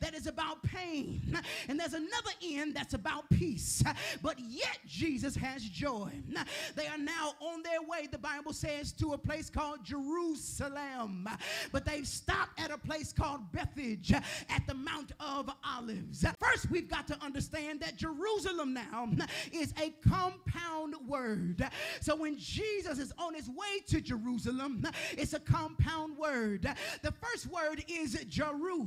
that 0.00 0.14
is 0.14 0.26
about 0.26 0.62
pain, 0.62 1.38
and 1.68 1.78
there's 1.78 1.94
another 1.94 2.30
end 2.42 2.74
that's 2.74 2.94
about 2.94 3.28
peace. 3.30 3.82
But 4.22 4.38
yet, 4.38 4.78
Jesus 4.86 5.36
has 5.36 5.62
joy. 5.62 6.10
Now, 6.28 6.44
They 6.74 6.86
are 6.86 6.98
now 6.98 7.34
on 7.40 7.62
their 7.62 7.82
way, 7.82 8.08
the 8.10 8.18
Bible 8.18 8.52
says, 8.52 8.92
to 8.92 9.12
a 9.12 9.18
place 9.18 9.48
called 9.50 9.84
Jerusalem. 9.84 9.97
Jerusalem, 9.98 11.28
but 11.72 11.84
they've 11.84 12.06
stopped 12.06 12.60
at 12.60 12.70
a 12.70 12.78
place 12.78 13.12
called 13.12 13.40
Bethphage 13.52 14.12
at 14.12 14.66
the 14.66 14.74
Mount 14.74 15.12
of 15.20 15.50
Olives. 15.64 16.24
First, 16.38 16.70
we've 16.70 16.88
got 16.88 17.06
to 17.08 17.16
understand 17.22 17.80
that 17.80 17.96
Jerusalem 17.96 18.74
now 18.74 19.08
is 19.52 19.72
a 19.80 19.90
compound 20.08 20.94
word. 21.06 21.68
So 22.00 22.16
when 22.16 22.38
Jesus 22.38 22.98
is 22.98 23.12
on 23.18 23.34
his 23.34 23.48
way 23.48 23.80
to 23.88 24.00
Jerusalem, 24.00 24.84
it's 25.12 25.32
a 25.32 25.40
compound 25.40 26.16
word. 26.16 26.68
The 27.02 27.12
first 27.12 27.46
word 27.46 27.84
is 27.88 28.14
Jeru, 28.28 28.86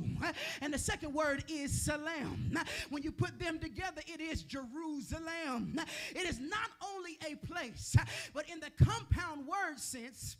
and 0.60 0.72
the 0.72 0.78
second 0.78 1.12
word 1.12 1.44
is 1.48 1.72
Salam. 1.72 2.56
When 2.90 3.02
you 3.02 3.12
put 3.12 3.38
them 3.38 3.58
together, 3.58 4.02
it 4.06 4.20
is 4.20 4.42
Jerusalem. 4.42 5.78
It 6.14 6.28
is 6.28 6.40
not 6.40 6.70
only 6.94 7.18
a 7.30 7.34
place, 7.46 7.96
but 8.32 8.48
in 8.48 8.60
the 8.60 8.70
compound 8.84 9.46
word 9.46 9.78
sense, 9.78 10.36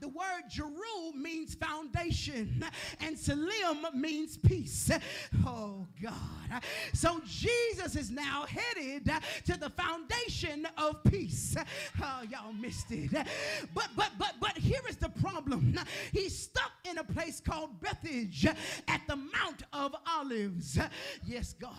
the 0.00 0.08
word 0.08 0.42
Jeru 0.50 1.12
means 1.14 1.54
foundation, 1.54 2.64
and 3.00 3.18
Salim 3.18 3.86
means 3.94 4.36
peace. 4.36 4.90
Oh 5.46 5.86
God. 6.02 6.62
So 6.92 7.20
Jesus 7.26 7.96
is 7.96 8.10
now 8.10 8.46
headed 8.46 9.10
to 9.46 9.58
the 9.58 9.70
foundation 9.70 10.66
of 10.78 11.02
peace. 11.04 11.56
Oh, 12.02 12.22
y'all 12.30 12.52
missed 12.52 12.90
it. 12.90 13.10
But 13.74 13.88
but 13.96 14.10
but 14.18 14.34
but 14.40 14.56
here 14.58 14.80
is 14.88 14.96
the 14.96 15.08
problem. 15.08 15.78
He's 16.12 16.36
stuck 16.36 16.72
in 16.84 16.98
a 16.98 17.04
place 17.04 17.40
called 17.40 17.80
Bethphage 17.80 18.46
at 18.46 19.00
the 19.08 19.16
Mount 19.16 19.62
of 19.72 19.94
Olives. 20.06 20.78
Yes, 21.26 21.54
God. 21.54 21.72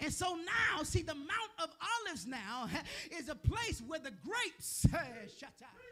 And 0.00 0.12
so 0.12 0.36
now, 0.36 0.82
see, 0.82 1.02
the 1.02 1.14
Mount 1.14 1.52
of 1.62 1.70
Olives 2.06 2.26
now 2.26 2.68
is 3.10 3.28
a 3.28 3.34
place 3.34 3.82
where 3.86 4.00
the 4.00 4.12
grapes 4.24 4.86
shut 5.38 5.52
up 5.62 5.91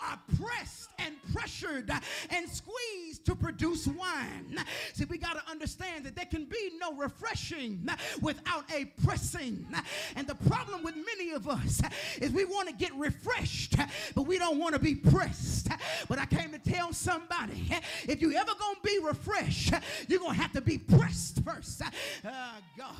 are 0.00 0.18
pressed 0.40 0.90
and 0.98 1.14
pressured 1.32 1.90
and 2.30 2.48
squeezed 2.48 3.24
to 3.26 3.34
produce 3.34 3.86
wine. 3.86 4.58
See, 4.94 5.04
we 5.04 5.18
got 5.18 5.34
to 5.34 5.50
understand 5.50 6.04
that 6.04 6.16
there 6.16 6.26
can 6.26 6.44
be 6.44 6.72
no 6.80 6.94
refreshing 6.94 7.88
without 8.20 8.64
a 8.74 8.86
pressing. 9.04 9.66
And 10.14 10.26
the 10.26 10.34
problem 10.34 10.82
with 10.82 10.94
many 10.96 11.32
of 11.32 11.48
us 11.48 11.80
is 12.20 12.30
we 12.32 12.44
want 12.44 12.68
to 12.68 12.74
get 12.74 12.94
refreshed, 12.94 13.76
but 14.14 14.22
we 14.22 14.38
don't 14.38 14.58
want 14.58 14.74
to 14.74 14.80
be 14.80 14.94
pressed. 14.94 15.68
But 16.08 16.18
I 16.18 16.26
came 16.26 16.52
to 16.52 16.58
tell 16.58 16.92
somebody 16.92 17.70
if 18.08 18.20
you 18.22 18.32
ever 18.34 18.52
going 18.58 18.76
to 18.76 18.82
be 18.82 18.98
refreshed, 19.02 19.72
you're 20.08 20.20
going 20.20 20.34
to 20.34 20.40
have 20.40 20.52
to 20.52 20.60
be 20.60 20.78
pressed 20.78 21.42
first. 21.44 21.82
Uh, 21.82 22.30
God. 22.76 22.94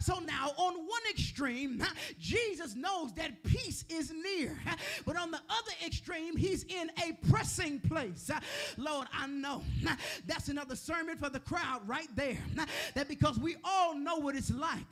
So 0.00 0.18
now, 0.20 0.52
on 0.56 0.74
one 0.74 1.02
extreme, 1.10 1.82
Jesus 2.18 2.74
knows 2.74 3.12
that 3.14 3.42
peace 3.42 3.84
is 3.88 4.12
near, 4.12 4.58
but 5.04 5.16
on 5.16 5.30
the 5.30 5.38
other 5.38 5.72
extreme, 5.84 6.27
he's 6.36 6.64
in 6.64 6.90
a 7.06 7.12
pressing 7.30 7.80
place. 7.80 8.30
Uh, 8.32 8.40
Lord, 8.76 9.08
I 9.12 9.26
know 9.26 9.62
uh, 9.86 9.94
that's 10.26 10.48
another 10.48 10.76
sermon 10.76 11.16
for 11.16 11.28
the 11.28 11.40
crowd 11.40 11.86
right 11.86 12.08
there. 12.14 12.38
Uh, 12.58 12.66
that 12.94 13.08
because 13.08 13.38
we 13.38 13.56
all 13.64 13.94
know 13.94 14.16
what 14.16 14.34
it's 14.34 14.50
like 14.50 14.90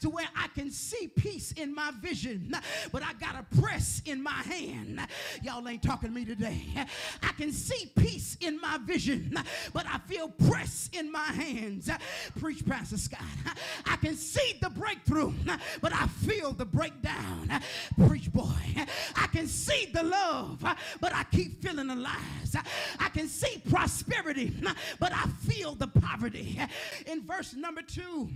to 0.00 0.10
where 0.10 0.28
I 0.36 0.48
can 0.48 0.70
see 0.70 1.08
peace 1.08 1.52
in 1.52 1.74
my 1.74 1.90
vision, 2.00 2.54
but 2.92 3.02
I 3.02 3.12
got 3.14 3.34
a 3.34 3.60
press 3.60 4.02
in 4.04 4.22
my 4.22 4.30
hand. 4.30 5.00
Y'all 5.42 5.66
ain't 5.68 5.82
talking 5.82 6.10
to 6.10 6.14
me 6.14 6.24
today. 6.24 6.62
I 7.22 7.32
can 7.32 7.52
see 7.52 7.90
peace 7.96 8.36
in 8.40 8.60
my 8.60 8.78
vision, 8.78 9.34
but 9.72 9.86
I 9.86 9.98
feel 9.98 10.28
press 10.28 10.90
in 10.92 11.10
my 11.10 11.18
hands. 11.18 11.90
Preach, 12.38 12.64
Pastor 12.66 12.98
Scott. 12.98 13.20
I 13.86 13.96
can 13.96 14.14
see 14.14 14.58
the 14.60 14.70
breakthrough, 14.70 15.32
but 15.80 15.92
I 15.92 16.06
feel 16.06 16.52
the 16.52 16.64
breakdown. 16.64 17.50
Preach, 18.06 18.32
boy. 18.32 18.44
I 19.16 19.26
can 19.28 19.46
see 19.46 19.90
the 19.92 20.02
love, 20.02 20.64
but 21.00 21.14
I 21.14 21.24
keep 21.24 21.62
feeling 21.62 21.88
the 21.88 21.96
lies. 21.96 22.56
I 22.98 23.08
can 23.10 23.28
see 23.28 23.62
prosperity, 23.68 24.54
but 24.98 25.12
I 25.12 25.26
feel 25.46 25.74
the 25.74 25.88
poverty. 25.88 26.60
In 27.06 27.26
verse 27.26 27.54
number 27.54 27.82
two, 27.82 28.28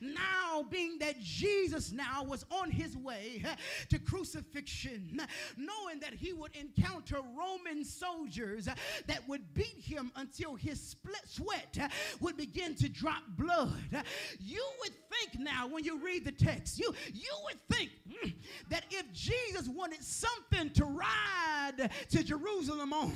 now 0.00 0.64
being 0.70 0.98
that 1.00 1.20
Jesus 1.20 1.92
now 1.92 2.24
was 2.24 2.44
on 2.50 2.70
his 2.70 2.96
way 2.96 3.44
to 3.88 3.98
crucifixion, 3.98 5.20
knowing 5.56 6.00
that 6.00 6.14
he 6.14 6.32
would 6.32 6.54
encounter 6.56 7.16
Roman 7.36 7.84
soldiers 7.84 8.68
that 9.06 9.28
would 9.28 9.54
beat 9.54 9.80
him 9.80 10.12
until 10.16 10.54
his 10.54 10.80
split 10.80 11.22
sweat 11.26 11.78
would 12.20 12.36
begin 12.36 12.74
to 12.76 12.88
drop 12.88 13.22
blood. 13.36 14.04
You 14.38 14.64
would 14.80 14.92
think 15.10 15.42
now 15.42 15.66
when 15.66 15.84
you 15.84 15.98
read 15.98 16.24
the 16.24 16.32
text, 16.32 16.78
you, 16.78 16.94
you 17.12 17.32
would 17.44 17.60
think 17.70 17.90
mm, 18.08 18.32
that 18.70 18.84
if 18.90 19.12
Jesus 19.12 19.68
wanted 19.68 20.02
something 20.02 20.70
to 20.70 20.84
ride 20.84 21.75
to 21.76 22.24
Jerusalem 22.24 22.92
on, 22.92 23.12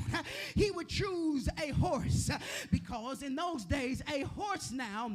he 0.55 0.71
would 0.71 0.89
choose 0.89 1.49
a 1.63 1.71
horse 1.73 2.31
because 2.71 3.23
in 3.23 3.35
those 3.35 3.65
days, 3.65 4.03
a 4.13 4.23
horse 4.23 4.71
now 4.71 5.11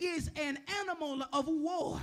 is 0.00 0.30
an 0.36 0.58
animal 0.80 1.22
of 1.32 1.46
war. 1.48 2.00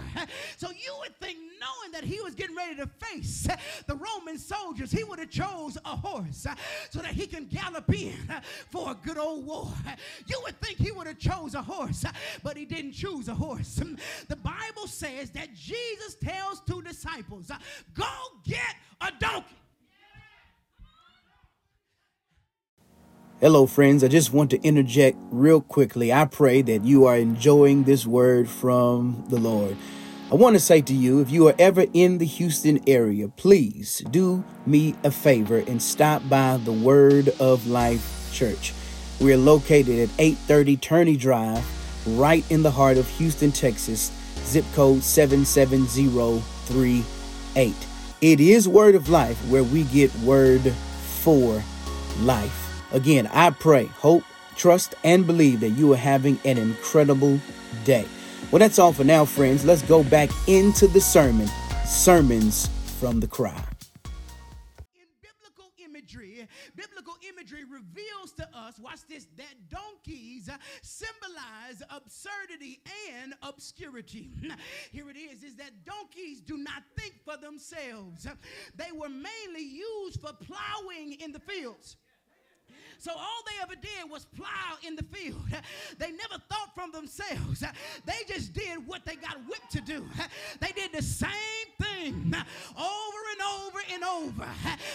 So 0.58 0.70
you 0.70 0.96
would 1.00 1.16
think, 1.20 1.38
knowing 1.38 1.92
that 1.94 2.04
he 2.04 2.20
was 2.22 2.36
getting 2.36 2.56
ready 2.56 2.76
to 2.76 2.88
face 2.88 3.48
the 3.88 3.96
Roman 3.96 4.38
soldiers, 4.38 4.92
he 4.92 5.04
would 5.04 5.20
have 5.20 5.30
chose 5.30 5.78
a 5.86 5.96
horse 5.96 6.48
so 6.90 7.00
that 7.00 7.12
he 7.12 7.28
can 7.28 7.46
gallop 7.46 7.94
in 7.94 8.18
for 8.72 8.92
a 8.92 8.96
good 8.96 9.18
old 9.18 9.46
war. 9.46 9.72
You 10.28 10.42
would 10.44 10.60
think 10.62 10.78
he 10.78 10.92
would 10.92 11.08
have 11.08 11.20
chose 11.20 11.56
a 11.56 11.62
horse, 11.62 12.06
but 12.44 12.58
he 12.58 12.66
didn't 12.66 12.94
choose 12.94 13.28
a 13.28 13.34
horse. 13.34 13.82
The 14.28 14.36
Bible 14.36 14.88
says 14.88 15.30
that 15.32 15.54
Jesus 15.54 16.16
tells 16.16 16.62
two 16.62 16.82
disciples, 16.82 17.52
"Go 17.94 18.06
get 18.44 18.76
a 19.02 19.12
donkey." 19.20 19.56
Hello, 23.42 23.66
friends. 23.66 24.02
I 24.02 24.08
just 24.08 24.32
want 24.32 24.50
to 24.52 24.64
interject 24.64 25.18
real 25.30 25.60
quickly. 25.60 26.14
I 26.14 26.24
pray 26.24 26.62
that 26.62 26.86
you 26.86 27.04
are 27.04 27.18
enjoying 27.18 27.84
this 27.84 28.08
word 28.08 28.48
from 28.48 29.26
the 29.28 29.38
Lord. 29.38 29.76
I 30.32 30.36
want 30.36 30.56
to 30.56 30.60
say 30.62 30.82
to 30.84 30.94
you, 30.94 31.20
if 31.20 31.30
you 31.30 31.50
are 31.50 31.56
ever 31.60 31.86
in 31.92 32.20
the 32.20 32.26
Houston 32.26 32.80
area, 32.88 33.28
please 33.28 34.02
do 34.10 34.46
me 34.66 34.96
a 35.04 35.12
favor 35.12 35.58
and 35.58 35.82
stop 35.82 36.22
by 36.30 36.56
the 36.56 36.72
Word 36.72 37.28
of 37.42 37.68
Life 37.68 38.32
Church. 38.32 38.74
We 39.20 39.34
are 39.34 39.38
located 39.38 40.00
at 40.00 40.10
830 40.18 40.78
Turney 40.78 41.18
Drive, 41.18 41.66
right 42.18 42.50
in 42.50 42.64
the 42.64 42.72
heart 42.72 42.96
of 42.96 43.06
Houston, 43.18 43.52
Texas, 43.52 44.14
zip 44.46 44.64
code 44.74 45.04
77038. 45.04 47.76
It 48.22 48.40
is 48.40 48.70
Word 48.70 48.96
of 48.96 49.10
Life 49.10 49.46
where 49.50 49.66
we 49.66 49.84
get 49.84 50.16
Word 50.20 50.72
for 50.72 51.62
life. 52.22 52.65
Again, 52.92 53.28
I 53.34 53.50
pray, 53.50 53.86
hope, 53.86 54.24
trust, 54.56 54.96
and 55.04 55.26
believe 55.26 55.60
that 55.62 55.72
you 55.72 55.92
are 55.94 55.98
having 55.98 56.40
an 56.46 56.58
incredible 56.58 57.40
day. 57.84 58.06
Well, 58.52 58.60
that's 58.60 58.80
all 58.80 58.94
for 58.94 59.04
now, 59.04 59.26
friends. 59.26 59.66
Let's 59.66 59.82
go 59.82 60.04
back 60.04 60.30
into 60.48 60.88
the 60.88 61.02
sermon 61.02 61.50
Sermons 61.86 62.70
from 63.00 63.20
the 63.20 63.28
Crowd. 63.28 63.64
In 64.96 65.08
biblical 65.22 65.72
imagery, 65.84 66.48
biblical 66.76 67.16
imagery 67.28 67.64
reveals 67.64 68.32
to 68.38 68.48
us, 68.56 68.80
watch 68.80 69.00
this, 69.10 69.28
that 69.38 69.70
donkeys 69.70 70.50
symbolize 70.82 71.82
absurdity 71.90 72.82
and 73.22 73.34
obscurity. 73.42 74.32
Here 74.92 75.10
it 75.10 75.18
is, 75.18 75.44
is 75.44 75.56
that 75.56 75.72
donkeys 75.86 76.42
do 76.42 76.58
not 76.58 76.84
think 76.98 77.16
for 77.26 77.38
themselves. 77.38 78.28
They 78.76 78.92
were 78.94 79.10
mainly 79.10 79.64
used 79.64 80.22
for 80.22 80.34
plowing 80.34 81.14
in 81.20 81.32
the 81.32 81.40
fields. 81.40 81.98
So 83.00 83.12
all 83.12 83.42
they 83.46 83.62
ever 83.62 83.76
did 83.76 84.10
was 84.10 84.26
plow 84.26 84.78
in 84.86 84.96
the 84.96 85.04
field. 85.04 85.42
They 85.98 86.12
never 86.12 86.42
thought 86.50 86.74
from 86.76 86.92
themselves. 86.92 87.64
They 88.06 88.22
just 88.28 88.54
did 88.54 88.86
what 88.88 89.06
they 89.06 89.16
got 89.16 89.38
whipped 89.48 89.72
to 89.72 89.82
do. 89.82 90.06
They 90.60 90.72
did 90.72 90.92
the 90.94 91.02
same 91.02 91.30
thing 91.82 92.36
over 92.78 93.22
and 93.34 93.42
over 93.60 93.80
and 93.94 94.04
over. 94.04 94.48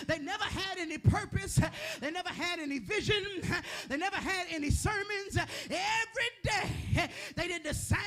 They 0.06 0.18
never 0.18 0.44
had 0.44 0.78
any 0.78 0.98
purpose. 0.98 1.60
They 2.00 2.10
never 2.10 2.28
had 2.28 2.58
any 2.58 2.78
vision. 2.78 3.24
They 3.88 3.96
never 3.96 4.16
had 4.16 4.46
any 4.50 4.70
sermons. 4.70 5.36
Every 5.36 6.30
day 6.42 7.08
they 7.36 7.48
did 7.48 7.64
the 7.64 7.74
same 7.74 7.98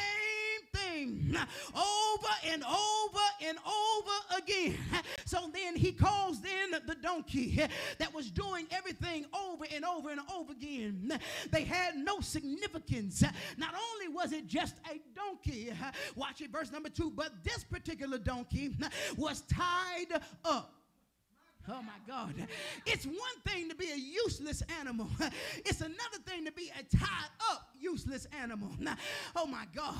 thing 0.73 1.35
over 1.75 2.33
and 2.45 2.63
over 2.63 3.25
and 3.41 3.57
over 3.57 4.37
again. 4.37 4.77
So 5.33 5.49
then 5.51 5.75
he 5.75 5.91
calls 5.93 6.37
in 6.45 6.79
the 6.85 6.93
donkey 6.93 7.59
that 7.97 8.13
was 8.13 8.29
doing 8.29 8.67
everything 8.69 9.25
over 9.33 9.65
and 9.73 9.83
over 9.83 10.11
and 10.11 10.19
over 10.31 10.51
again. 10.51 11.19
They 11.49 11.63
had 11.63 11.95
no 11.95 12.19
significance. 12.19 13.23
Not 13.57 13.73
only 13.73 14.13
was 14.13 14.31
it 14.31 14.45
just 14.45 14.75
a 14.91 15.01
donkey, 15.15 15.73
watch 16.15 16.41
it, 16.41 16.51
verse 16.51 16.71
number 16.71 16.89
two, 16.89 17.09
but 17.09 17.43
this 17.43 17.63
particular 17.63 18.19
donkey 18.19 18.75
was 19.17 19.41
tied 19.51 20.21
up. 20.45 20.75
Oh 21.67 21.81
my 21.81 21.97
God. 22.07 22.35
It's 22.85 23.05
one 23.07 23.39
thing 23.43 23.69
to 23.69 23.75
be 23.75 23.89
a 23.89 23.97
useless 23.97 24.61
animal, 24.79 25.07
it's 25.65 25.81
another 25.81 26.19
thing 26.27 26.45
to 26.45 26.51
be 26.51 26.71
a 26.79 26.83
tied 26.95 27.31
up 27.49 27.69
useless 27.79 28.27
animal. 28.39 28.69
Oh 29.35 29.47
my 29.47 29.65
God. 29.75 29.95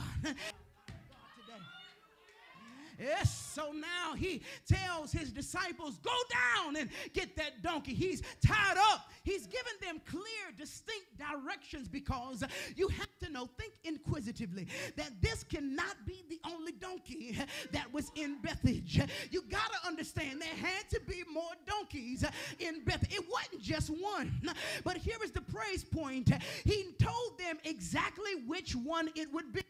Yes, 3.00 3.52
so 3.54 3.72
now 3.72 4.14
he 4.16 4.42
tells 4.68 5.12
his 5.12 5.32
disciples, 5.32 5.98
Go 6.00 6.16
down 6.32 6.76
and 6.76 6.90
get 7.14 7.36
that 7.38 7.62
donkey. 7.62 7.94
He's 7.94 8.22
tied 8.46 8.78
up. 8.92 9.10
He's 9.24 9.48
given 9.48 9.74
them 9.82 10.02
clear, 10.06 10.24
distinct 10.58 11.06
directions 11.18 11.88
because 11.88 12.44
you 12.76 12.88
have 12.90 13.08
to 13.22 13.32
know, 13.32 13.50
think 13.58 13.74
inquisitively, 13.84 14.68
that 14.98 15.12
this 15.22 15.44
cannot 15.44 15.96
be 16.06 16.24
the 16.30 16.40
only 16.50 16.74
donkey 16.74 17.38
that 17.72 17.92
was 17.94 18.12
in 18.16 18.38
Bethage. 18.42 19.08
You 19.32 19.44
got 19.44 19.72
to 19.72 19.88
understand 19.88 20.42
there 20.42 20.50
had 20.50 20.90
to 20.90 21.00
be 21.08 21.24
more 21.32 21.52
donkeys 21.66 22.26
in 22.60 22.82
Bethage. 22.82 23.14
It 23.16 23.24
wasn't 23.32 23.62
just 23.62 23.90
one. 23.90 24.42
But 24.84 24.98
here 24.98 25.18
is 25.24 25.32
the 25.32 25.42
praise 25.42 25.84
point. 25.84 26.32
He 26.66 26.94
told 27.00 27.40
them 27.40 27.58
exactly 27.64 28.32
which 28.46 28.76
one 28.76 29.10
it 29.16 29.32
would 29.34 29.54
be. 29.54 29.64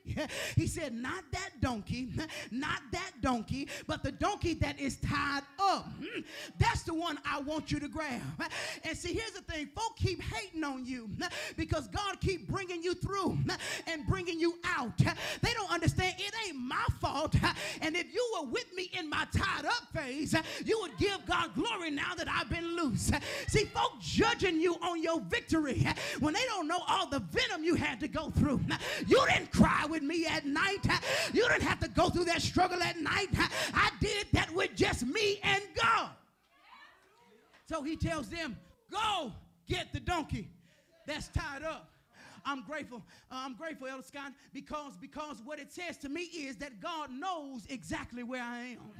He 0.56 0.68
said, 0.68 0.94
Not 0.94 1.24
that 1.32 1.62
donkey, 1.62 2.10
not 2.52 2.82
that 2.92 3.12
donkey, 3.22 3.68
but 3.88 4.04
the 4.04 4.12
donkey 4.12 4.54
that 4.56 4.80
is 4.80 4.98
tied 4.98 5.44
up. 5.60 5.86
Hmm, 6.00 6.22
that's 6.60 6.84
the 6.84 6.94
one 6.94 7.18
I 7.26 7.40
want 7.42 7.72
you 7.72 7.80
to 7.80 7.88
grab. 7.88 8.22
And 8.84 8.98
see, 8.98 9.14
here's 9.14 9.32
the 9.32 9.42
thing 9.42 9.68
folk 9.76 9.96
keep 9.96 10.22
hating 10.22 10.64
on 10.64 10.86
you 10.86 11.10
because 11.56 11.88
God 11.88 12.20
keep 12.20 12.48
bringing 12.50 12.84
you 12.84 12.94
through 12.94 13.38
and 13.88 14.06
bringing 14.08 14.40
you 14.40 14.56
out. 14.66 14.98
They 14.98 15.54
don't 15.54 15.72
understand 15.72 16.16
it 16.18 16.34
ain't 16.48 16.58
my 16.58 16.86
fault. 17.00 17.36
And 17.82 17.96
if 17.96 18.14
you 18.14 18.34
were 18.36 18.48
with 18.48 18.74
me 18.76 18.90
in 18.98 19.10
my 19.10 19.26
tied 19.32 19.66
up 19.66 19.88
phase, 19.94 20.36
you 20.66 20.80
would 20.82 20.98
give 20.98 21.26
God 21.26 21.54
glory 21.56 21.92
now 21.92 22.14
that 22.16 22.28
I've 22.28 22.50
been 22.50 22.76
loose. 22.76 23.12
See, 23.48 23.66
folk 23.66 24.00
judging 24.02 24.60
you 24.60 24.76
on 24.76 25.02
your 25.02 25.20
victory 25.22 25.86
when 26.20 26.34
they 26.34 26.44
don't 26.46 26.68
know 26.68 26.82
all 26.88 27.08
the 27.08 27.20
venom 27.20 27.64
you 27.64 27.76
had 27.76 28.00
to 28.02 28.08
go 28.08 28.30
through. 28.32 28.62
You 29.08 29.24
didn't 29.30 29.52
cry 29.52 29.86
with 29.90 30.04
me 30.04 30.26
at 30.26 30.46
night. 30.46 30.86
You 31.34 31.48
didn't 31.48 31.64
have 31.64 31.80
to 31.82 31.90
go 31.90 32.10
through 32.10 32.26
that 32.26 32.42
struggle 32.42 32.82
at 32.82 33.00
night. 33.00 33.03
I 33.10 33.92
did 34.00 34.28
that 34.34 34.54
with 34.54 34.76
just 34.76 35.06
me 35.06 35.40
and 35.44 35.64
God. 35.76 36.12
So 37.68 37.82
he 37.84 37.96
tells 37.96 38.30
them, 38.30 38.58
Go 38.92 39.32
get 39.68 39.92
the 39.94 40.00
donkey 40.00 40.50
that's 41.08 41.30
tied 41.30 41.64
up. 41.64 41.90
I'm 42.46 42.64
grateful. 42.64 43.02
Uh, 43.32 43.36
I'm 43.46 43.56
grateful, 43.56 43.88
Elder 43.88 44.04
Scott, 44.04 44.34
because 44.54 44.98
because 44.98 45.42
what 45.44 45.60
it 45.60 45.72
says 45.72 45.98
to 46.00 46.10
me 46.10 46.22
is 46.24 46.58
that 46.58 46.82
God 46.82 47.10
knows 47.10 47.66
exactly 47.70 48.24
where 48.24 48.44
I 48.44 48.60
am. 48.60 48.92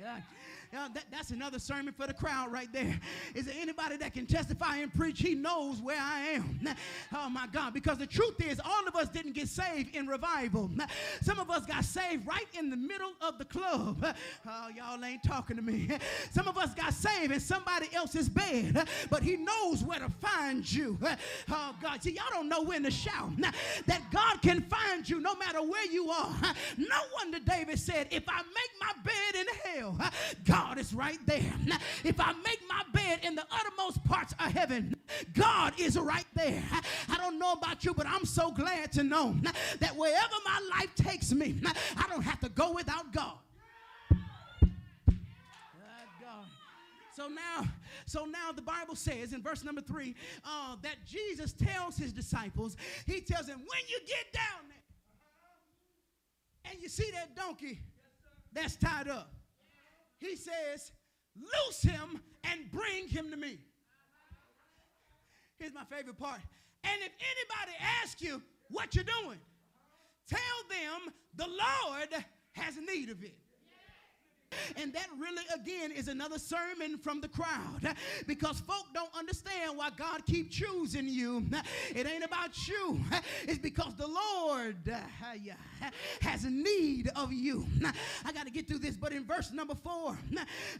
Yeah. 0.00 0.20
Uh, 0.72 0.88
that, 0.94 1.02
that's 1.10 1.30
another 1.30 1.58
sermon 1.58 1.92
for 1.92 2.06
the 2.06 2.14
crowd 2.14 2.52
right 2.52 2.72
there. 2.72 3.00
Is 3.34 3.46
there 3.46 3.56
anybody 3.60 3.96
that 3.96 4.14
can 4.14 4.24
testify 4.24 4.76
and 4.76 4.94
preach? 4.94 5.20
He 5.20 5.34
knows 5.34 5.82
where 5.82 5.98
I 6.00 6.20
am. 6.34 6.60
Oh 7.12 7.28
my 7.28 7.48
God. 7.52 7.74
Because 7.74 7.98
the 7.98 8.06
truth 8.06 8.40
is, 8.40 8.60
all 8.64 8.86
of 8.86 8.94
us 8.94 9.08
didn't 9.08 9.32
get 9.32 9.48
saved 9.48 9.96
in 9.96 10.06
revival. 10.06 10.70
Some 11.22 11.40
of 11.40 11.50
us 11.50 11.66
got 11.66 11.84
saved 11.84 12.24
right 12.24 12.46
in 12.56 12.70
the 12.70 12.76
middle 12.76 13.12
of 13.20 13.36
the 13.38 13.44
club. 13.46 14.04
Oh, 14.46 14.68
y'all 14.74 15.04
ain't 15.04 15.24
talking 15.24 15.56
to 15.56 15.62
me. 15.62 15.88
Some 16.30 16.46
of 16.46 16.56
us 16.56 16.72
got 16.74 16.94
saved 16.94 17.32
in 17.32 17.40
somebody 17.40 17.88
else's 17.92 18.28
bed, 18.28 18.88
but 19.10 19.24
He 19.24 19.36
knows 19.36 19.82
where 19.82 19.98
to 19.98 20.08
find 20.20 20.70
you. 20.70 20.96
Oh 21.50 21.74
God. 21.82 22.00
See, 22.02 22.12
y'all 22.12 22.24
don't 22.30 22.48
know 22.48 22.62
when 22.62 22.84
to 22.84 22.92
shout. 22.92 23.30
That 23.86 24.02
God 24.12 24.40
can 24.40 24.62
find 24.62 25.08
you 25.08 25.20
no 25.20 25.34
matter 25.34 25.62
where 25.62 25.86
you 25.90 26.10
are. 26.10 26.36
No 26.78 26.96
wonder 27.14 27.38
David 27.44 27.78
said, 27.78 28.06
If 28.10 28.28
I 28.28 28.38
make 28.38 28.70
my 28.80 28.92
bed 29.02 29.40
in 29.40 29.46
hell, 29.64 29.98
God 30.44 30.59
God 30.60 30.78
is 30.78 30.92
right 30.92 31.18
there. 31.26 31.54
If 32.04 32.20
I 32.20 32.34
make 32.44 32.60
my 32.68 32.82
bed 32.92 33.20
in 33.22 33.34
the 33.34 33.46
uttermost 33.50 34.04
parts 34.04 34.34
of 34.38 34.52
heaven, 34.52 34.94
God 35.34 35.72
is 35.78 35.98
right 35.98 36.26
there. 36.34 36.62
I 37.08 37.16
don't 37.16 37.38
know 37.38 37.52
about 37.52 37.82
you, 37.84 37.94
but 37.94 38.06
I'm 38.06 38.26
so 38.26 38.50
glad 38.50 38.92
to 38.92 39.02
know 39.02 39.34
that 39.78 39.96
wherever 39.96 40.34
my 40.44 40.60
life 40.78 40.94
takes 40.94 41.32
me, 41.32 41.58
I 41.96 42.06
don't 42.08 42.22
have 42.22 42.40
to 42.40 42.50
go 42.50 42.72
without 42.72 43.10
God. 43.12 43.38
So 47.16 47.28
now, 47.28 47.68
so 48.06 48.24
now 48.24 48.52
the 48.52 48.62
Bible 48.62 48.96
says 48.96 49.32
in 49.32 49.42
verse 49.42 49.64
number 49.64 49.82
three 49.82 50.14
uh, 50.44 50.76
that 50.82 50.96
Jesus 51.06 51.52
tells 51.52 51.96
his 51.96 52.12
disciples, 52.12 52.76
he 53.06 53.20
tells 53.20 53.46
them, 53.46 53.58
when 53.58 53.80
you 53.88 54.00
get 54.06 54.32
down 54.32 54.68
there 54.68 54.78
and 56.72 56.82
you 56.82 56.88
see 56.88 57.10
that 57.12 57.36
donkey 57.36 57.80
that's 58.52 58.76
tied 58.76 59.08
up, 59.08 59.32
he 60.20 60.36
says, 60.36 60.92
Loose 61.36 61.82
him 61.82 62.20
and 62.44 62.60
bring 62.72 63.08
him 63.08 63.30
to 63.30 63.36
me. 63.36 63.58
Here's 65.58 65.74
my 65.74 65.84
favorite 65.84 66.18
part. 66.18 66.40
And 66.84 67.00
if 67.02 67.12
anybody 67.12 67.76
asks 68.02 68.22
you 68.22 68.42
what 68.70 68.94
you're 68.94 69.04
doing, 69.04 69.38
tell 70.28 70.40
them 70.68 71.12
the 71.36 71.46
Lord 71.46 72.08
has 72.52 72.76
need 72.76 73.10
of 73.10 73.22
it. 73.22 73.36
And 74.76 74.92
that 74.92 75.06
really, 75.18 75.42
again, 75.54 75.92
is 75.92 76.08
another 76.08 76.38
sermon 76.38 76.98
from 76.98 77.20
the 77.20 77.28
crowd 77.28 77.94
because 78.26 78.60
folk 78.60 78.86
don't 78.92 79.14
understand 79.16 79.76
why 79.76 79.90
God 79.96 80.24
keep 80.26 80.50
choosing 80.50 81.08
you. 81.08 81.46
It 81.94 82.06
ain't 82.06 82.24
about 82.24 82.68
you. 82.68 83.00
It's 83.46 83.58
because 83.58 83.94
the 83.96 84.06
Lord 84.06 84.76
has 86.20 86.44
need 86.44 87.10
of 87.16 87.32
you. 87.32 87.66
I 88.24 88.32
got 88.32 88.46
to 88.46 88.52
get 88.52 88.68
through 88.68 88.78
this, 88.78 88.96
but 88.96 89.12
in 89.12 89.24
verse 89.24 89.52
number 89.52 89.74
four, 89.74 90.18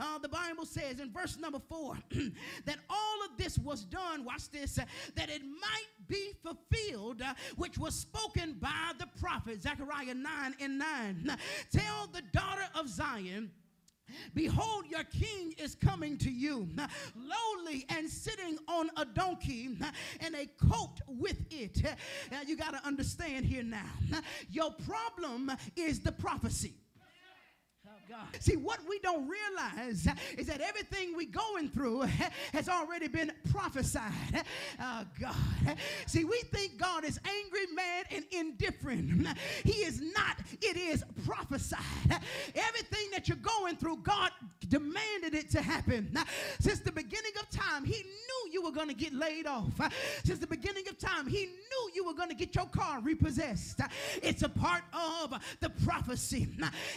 uh, 0.01 0.19
the 0.19 0.29
Bible 0.29 0.67
says 0.67 1.01
in 1.01 1.11
verse 1.11 1.39
number 1.39 1.61
four 1.69 1.97
that 2.65 2.79
all 2.89 3.25
of 3.25 3.37
this 3.37 3.59
was 3.59 3.85
done, 3.85 4.25
watch 4.25 4.51
this, 4.51 4.77
that 5.15 5.31
it 5.31 5.43
might 5.43 6.09
be 6.09 6.33
fulfilled, 6.43 7.23
uh, 7.23 7.35
which 7.57 7.79
was 7.79 7.95
spoken 7.95 8.57
by 8.61 8.93
the 8.99 9.07
prophet, 9.21 9.63
Zechariah 9.63 10.15
9 10.15 10.55
and 10.61 10.79
9. 10.79 11.39
Tell 11.73 12.09
the 12.13 12.23
daughter 12.33 12.67
of 12.75 12.89
Zion, 12.89 13.51
Behold, 14.35 14.87
your 14.89 15.05
king 15.05 15.55
is 15.59 15.75
coming 15.75 16.17
to 16.19 16.31
you, 16.31 16.69
lowly 17.17 17.87
and 17.89 18.09
sitting 18.09 18.59
on 18.69 18.91
a 18.97 19.05
donkey 19.05 19.77
and 20.21 20.35
a 20.35 20.47
coat 20.69 21.01
with 21.07 21.45
it. 21.51 21.83
Now, 22.31 22.43
you 22.47 22.57
got 22.57 22.73
to 22.73 22.87
understand 22.87 23.45
here 23.45 23.63
now. 23.63 23.91
Your 24.51 24.73
problem 24.73 25.53
is 25.77 26.01
the 26.01 26.13
prophecy. 26.13 26.75
See, 28.39 28.57
what 28.57 28.81
we 28.89 28.99
don't 29.01 29.29
realize 29.29 30.09
is 30.37 30.47
that 30.47 30.61
everything 30.61 31.15
we're 31.15 31.31
going 31.31 31.69
through 31.69 32.01
has 32.53 32.69
already 32.69 33.09
been 33.09 33.33
prophesied. 33.53 34.13
Oh, 34.81 35.05
God. 35.21 35.77
See, 36.07 36.25
we 36.25 36.41
think 36.53 36.79
God 36.79 37.05
is 37.05 37.19
angry, 37.25 37.67
mad, 37.75 38.07
and 38.11 38.25
indifferent. 38.31 39.27
He 39.65 39.83
is 39.83 40.01
not. 40.01 40.39
It 40.61 40.77
is 40.77 41.05
prophesied. 41.25 41.79
Everything 42.55 43.11
that 43.13 43.29
you're 43.29 43.37
going 43.39 43.77
through, 43.77 43.99
God 43.99 44.31
demanded 44.69 45.35
it 45.35 45.51
to 45.51 45.63
happen. 45.63 46.17
Since 46.61 46.81
the 46.81 46.93
beginning 46.93 47.33
of 47.41 47.49
time, 47.51 47.85
He 47.85 48.03
knew 48.03 48.53
you 48.53 48.63
were 48.63 48.73
going 48.73 48.89
to 48.89 48.95
get 48.95 49.13
laid 49.13 49.47
off. 49.47 49.73
Since 50.25 50.39
the 50.39 50.47
beginning 50.47 50.89
of 50.89 50.99
time, 50.99 51.27
He 51.27 51.47
knew 51.47 51.91
you 51.95 52.05
were 52.05 52.15
going 52.15 52.31
to 52.31 52.35
get 52.35 52.55
your 52.55 52.67
car 52.67 53.01
repossessed. 53.01 53.81
It's 54.23 54.43
a 54.43 54.49
part 54.49 54.83
of 54.93 55.35
the 55.61 55.71
prophecy. 55.85 56.49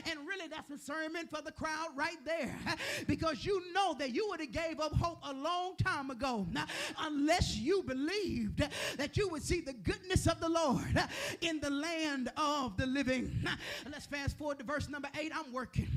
And 0.09 0.19
really, 0.27 0.47
that's 0.47 0.71
a 0.71 0.77
sermon 0.77 1.02
for 1.29 1.41
the 1.41 1.51
crowd 1.51 1.89
right 1.95 2.17
there 2.25 2.55
because 3.07 3.45
you 3.45 3.61
know 3.73 3.93
that 3.93 4.13
you 4.13 4.27
would 4.29 4.39
have 4.39 4.51
gave 4.51 4.79
up 4.79 4.93
hope 4.93 5.19
a 5.23 5.33
long 5.33 5.75
time 5.75 6.09
ago 6.09 6.47
unless 6.99 7.57
you 7.57 7.83
believed 7.83 8.63
that 8.97 9.17
you 9.17 9.27
would 9.27 9.43
see 9.43 9.59
the 9.59 9.73
goodness 9.73 10.27
of 10.27 10.39
the 10.39 10.47
Lord 10.47 11.03
in 11.41 11.59
the 11.59 11.69
land 11.69 12.31
of 12.37 12.77
the 12.77 12.85
living. 12.85 13.45
Let's 13.91 14.05
fast 14.05 14.37
forward 14.37 14.59
to 14.59 14.63
verse 14.63 14.87
number 14.89 15.09
8. 15.19 15.31
I'm 15.35 15.51
working. 15.51 15.89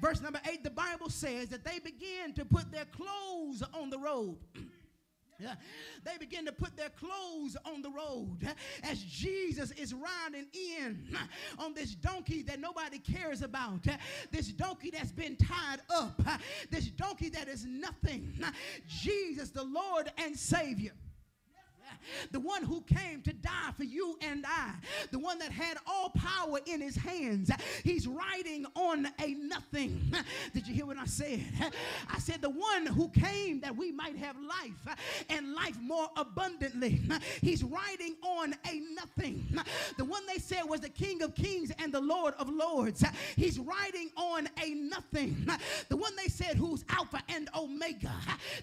Verse 0.00 0.20
number 0.20 0.40
8 0.48 0.62
the 0.62 0.70
Bible 0.70 1.10
says 1.10 1.48
that 1.48 1.64
they 1.64 1.78
began 1.80 2.32
to 2.34 2.44
put 2.44 2.70
their 2.70 2.86
clothes 2.86 3.62
on 3.72 3.90
the 3.90 3.98
road. 3.98 4.36
They 6.04 6.18
begin 6.18 6.44
to 6.46 6.52
put 6.52 6.76
their 6.76 6.90
clothes 6.90 7.56
on 7.64 7.82
the 7.82 7.90
road 7.90 8.38
as 8.82 9.02
Jesus 9.02 9.70
is 9.72 9.94
riding 9.94 10.46
in 10.52 11.16
on 11.58 11.72
this 11.74 11.94
donkey 11.94 12.42
that 12.42 12.60
nobody 12.60 12.98
cares 12.98 13.42
about, 13.42 13.86
this 14.30 14.48
donkey 14.48 14.90
that's 14.90 15.12
been 15.12 15.36
tied 15.36 15.80
up, 15.88 16.20
this 16.70 16.86
donkey 16.88 17.30
that 17.30 17.48
is 17.48 17.64
nothing. 17.64 18.32
Jesus, 18.86 19.50
the 19.50 19.64
Lord 19.64 20.12
and 20.18 20.38
Savior 20.38 20.92
the 22.32 22.40
one 22.40 22.62
who 22.62 22.82
came 22.82 23.22
to 23.22 23.32
die 23.32 23.70
for 23.76 23.84
you 23.84 24.16
and 24.20 24.44
I, 24.46 24.72
the 25.10 25.18
one 25.18 25.38
that 25.38 25.52
had 25.52 25.78
all 25.86 26.10
power 26.10 26.58
in 26.66 26.80
his 26.80 26.96
hands. 26.96 27.50
He's 27.82 28.06
riding 28.06 28.66
on 28.74 29.08
a 29.20 29.34
nothing. 29.34 30.14
Did 30.52 30.66
you 30.66 30.74
hear 30.74 30.86
what 30.86 30.98
I 30.98 31.06
said? 31.06 31.44
I 32.10 32.18
said, 32.18 32.40
the 32.40 32.50
one 32.50 32.86
who 32.86 33.08
came 33.08 33.60
that 33.60 33.76
we 33.76 33.92
might 33.92 34.16
have 34.16 34.36
life 34.38 34.96
and 35.28 35.54
life 35.54 35.78
more 35.80 36.08
abundantly. 36.16 37.00
He's 37.40 37.64
riding 37.64 38.16
on 38.22 38.54
a 38.70 38.80
nothing. 38.94 39.46
The 39.96 40.04
one 40.04 40.26
they 40.26 40.38
said 40.38 40.62
was 40.64 40.80
the 40.80 40.88
King 40.88 41.22
of 41.22 41.34
Kings 41.34 41.72
and 41.78 41.92
the 41.92 42.00
Lord 42.00 42.34
of 42.38 42.48
Lords. 42.48 43.04
He's 43.36 43.58
riding 43.58 44.10
on 44.16 44.48
a 44.62 44.70
nothing. 44.74 45.48
The 45.88 45.96
one 45.96 46.14
they 46.16 46.28
said 46.28 46.56
who's 46.56 46.84
Alpha 46.88 47.20
and 47.28 47.48
Omega, 47.56 48.12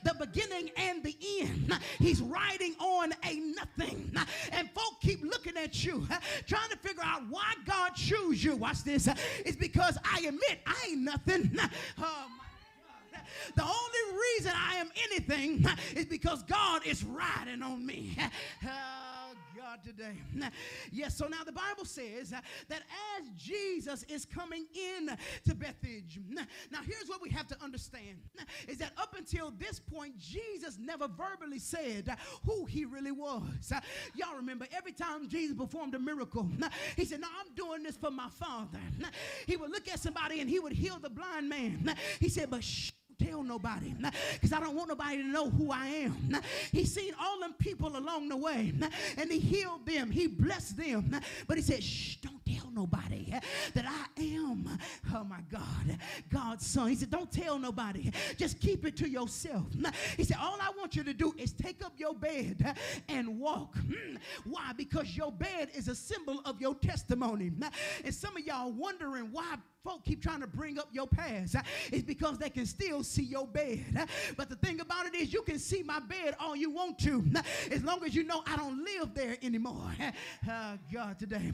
the 0.03 0.15
beginning 0.19 0.71
and 0.77 1.03
the 1.03 1.15
end. 1.39 1.73
He's 1.99 2.21
riding 2.21 2.75
on 2.79 3.13
a 3.23 3.35
nothing. 3.39 4.13
And 4.51 4.69
folk 4.71 4.99
keep 5.01 5.21
looking 5.23 5.57
at 5.57 5.83
you, 5.83 6.07
trying 6.47 6.69
to 6.69 6.77
figure 6.77 7.03
out 7.03 7.23
why 7.29 7.53
God 7.65 7.91
chose 7.91 8.43
you. 8.43 8.55
Watch 8.55 8.83
this. 8.83 9.07
It's 9.45 9.57
because 9.57 9.97
I 10.03 10.19
admit 10.19 10.59
I 10.65 10.87
ain't 10.89 11.01
nothing. 11.01 11.57
Oh, 12.03 12.27
the 13.55 13.63
only 13.63 14.19
reason 14.35 14.51
I 14.55 14.75
am 14.75 14.89
anything 15.09 15.65
is 15.95 16.05
because 16.05 16.43
God 16.43 16.85
is 16.85 17.03
riding 17.03 17.61
on 17.61 17.85
me. 17.85 18.17
Oh, 18.65 19.30
God 19.61 19.83
today. 19.83 20.17
Yes, 20.91 21.15
so 21.15 21.27
now 21.27 21.43
the 21.45 21.51
Bible 21.51 21.85
says 21.85 22.31
that 22.31 22.81
as 23.19 23.29
Jesus 23.37 24.03
is 24.03 24.25
coming 24.25 24.65
in 24.73 25.07
to 25.45 25.55
Bethage, 25.55 26.19
now 26.71 26.79
here's 26.85 27.07
what 27.07 27.21
we 27.21 27.29
have 27.29 27.47
to 27.47 27.55
understand 27.63 28.17
is 28.67 28.77
that 28.79 28.91
up 28.97 29.15
until 29.17 29.51
this 29.51 29.79
point, 29.79 30.17
Jesus 30.17 30.77
never 30.79 31.07
verbally 31.07 31.59
said 31.59 32.15
who 32.45 32.65
he 32.65 32.85
really 32.85 33.11
was. 33.11 33.71
Y'all 34.15 34.35
remember 34.35 34.65
every 34.75 34.91
time 34.91 35.29
Jesus 35.29 35.55
performed 35.55 35.95
a 35.95 35.99
miracle, 35.99 36.49
he 36.95 37.05
said, 37.05 37.21
No, 37.21 37.27
I'm 37.27 37.53
doing 37.55 37.83
this 37.83 37.97
for 37.97 38.11
my 38.11 38.29
Father. 38.29 38.79
He 39.45 39.55
would 39.55 39.71
look 39.71 39.87
at 39.89 39.99
somebody 39.99 40.41
and 40.41 40.49
he 40.49 40.59
would 40.59 40.73
heal 40.73 40.97
the 40.99 41.09
blind 41.09 41.47
man. 41.47 41.95
He 42.19 42.29
said, 42.29 42.49
But 42.49 42.63
tell 43.25 43.43
nobody 43.43 43.93
because 44.33 44.53
I 44.53 44.59
don't 44.59 44.75
want 44.75 44.89
nobody 44.89 45.17
to 45.17 45.27
know 45.27 45.49
who 45.49 45.71
I 45.71 45.87
am. 45.87 46.41
He 46.71 46.85
seen 46.85 47.13
all 47.19 47.39
them 47.39 47.53
people 47.59 47.97
along 47.97 48.29
the 48.29 48.37
way 48.37 48.73
and 49.17 49.31
he 49.31 49.39
healed 49.39 49.85
them, 49.85 50.11
he 50.11 50.27
blessed 50.27 50.77
them. 50.77 51.19
But 51.47 51.57
he 51.57 51.63
said, 51.63 51.83
shh, 51.83 52.17
don't 52.17 52.43
tell 52.45 52.69
nobody 52.71 53.33
that 53.73 53.85
I 53.85 54.21
am, 54.21 54.69
oh 55.13 55.23
my 55.23 55.39
God, 55.51 55.97
God's 56.31 56.65
son. 56.65 56.89
He 56.89 56.95
said, 56.95 57.09
don't 57.11 57.31
tell 57.31 57.59
nobody, 57.59 58.11
just 58.37 58.59
keep 58.59 58.85
it 58.85 58.95
to 58.97 59.09
yourself. 59.09 59.67
He 60.17 60.23
said, 60.23 60.37
all 60.41 60.57
I 60.61 60.71
want 60.77 60.95
you 60.95 61.03
to 61.03 61.13
do 61.13 61.33
is 61.37 61.53
take 61.53 61.83
up 61.83 61.93
your 61.97 62.13
bed 62.13 62.75
and 63.07 63.39
walk. 63.39 63.75
Why? 64.45 64.71
Because 64.75 65.15
your 65.15 65.31
bed 65.31 65.69
is 65.75 65.87
a 65.87 65.95
symbol 65.95 66.41
of 66.45 66.59
your 66.61 66.75
testimony. 66.75 67.51
And 68.03 68.13
some 68.13 68.35
of 68.37 68.43
y'all 68.45 68.71
wondering 68.71 69.31
why 69.31 69.55
folk 69.83 70.03
keep 70.05 70.21
trying 70.21 70.41
to 70.41 70.47
bring 70.47 70.77
up 70.77 70.89
your 70.91 71.07
past 71.07 71.55
uh, 71.55 71.61
is 71.91 72.03
because 72.03 72.37
they 72.37 72.49
can 72.49 72.65
still 72.65 73.03
see 73.03 73.23
your 73.23 73.47
bed. 73.47 73.83
Uh, 73.97 74.05
but 74.37 74.49
the 74.49 74.55
thing 74.55 74.79
about 74.79 75.05
it 75.05 75.15
is, 75.15 75.33
you 75.33 75.41
can 75.41 75.59
see 75.59 75.83
my 75.83 75.99
bed 75.99 76.35
all 76.39 76.55
you 76.55 76.69
want 76.69 76.99
to, 76.99 77.23
uh, 77.35 77.41
as 77.71 77.83
long 77.83 78.03
as 78.03 78.15
you 78.15 78.23
know 78.23 78.43
I 78.45 78.55
don't 78.55 78.83
live 78.83 79.13
there 79.13 79.37
anymore. 79.41 79.91
God, 80.93 81.19
today. 81.19 81.51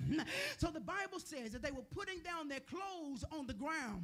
So 0.57 0.67
the 0.67 0.79
Bible 0.79 1.19
says 1.19 1.51
that 1.51 1.61
they 1.61 1.71
were 1.71 1.85
putting 1.95 2.19
down 2.19 2.47
their 2.47 2.61
clothes 2.61 3.23
on 3.31 3.47
the 3.47 3.53
ground. 3.53 4.03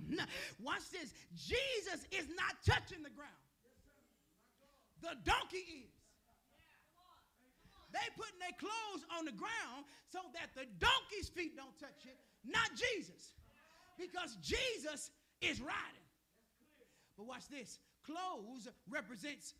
Watch 0.62 0.89
this. 0.91 1.13
Jesus 1.36 2.07
is 2.12 2.27
not 2.36 2.55
touching 2.65 3.03
the 3.03 3.09
ground. 3.09 3.31
The 5.01 5.15
donkey 5.25 5.57
is. 5.57 5.89
They 7.91 7.99
putting 8.15 8.39
their 8.39 8.57
clothes 8.57 9.05
on 9.17 9.25
the 9.25 9.31
ground 9.31 9.86
so 10.12 10.19
that 10.33 10.49
the 10.55 10.65
donkey's 10.79 11.29
feet 11.29 11.55
don't 11.55 11.77
touch 11.77 12.05
it, 12.05 12.17
not 12.43 12.69
Jesus 12.71 13.33
because 13.97 14.38
Jesus 14.41 15.12
is 15.41 15.60
riding. 15.62 16.08
But 17.17 17.27
watch 17.27 17.47
this 17.49 17.79
clothes 18.06 18.67
represents 18.89 19.53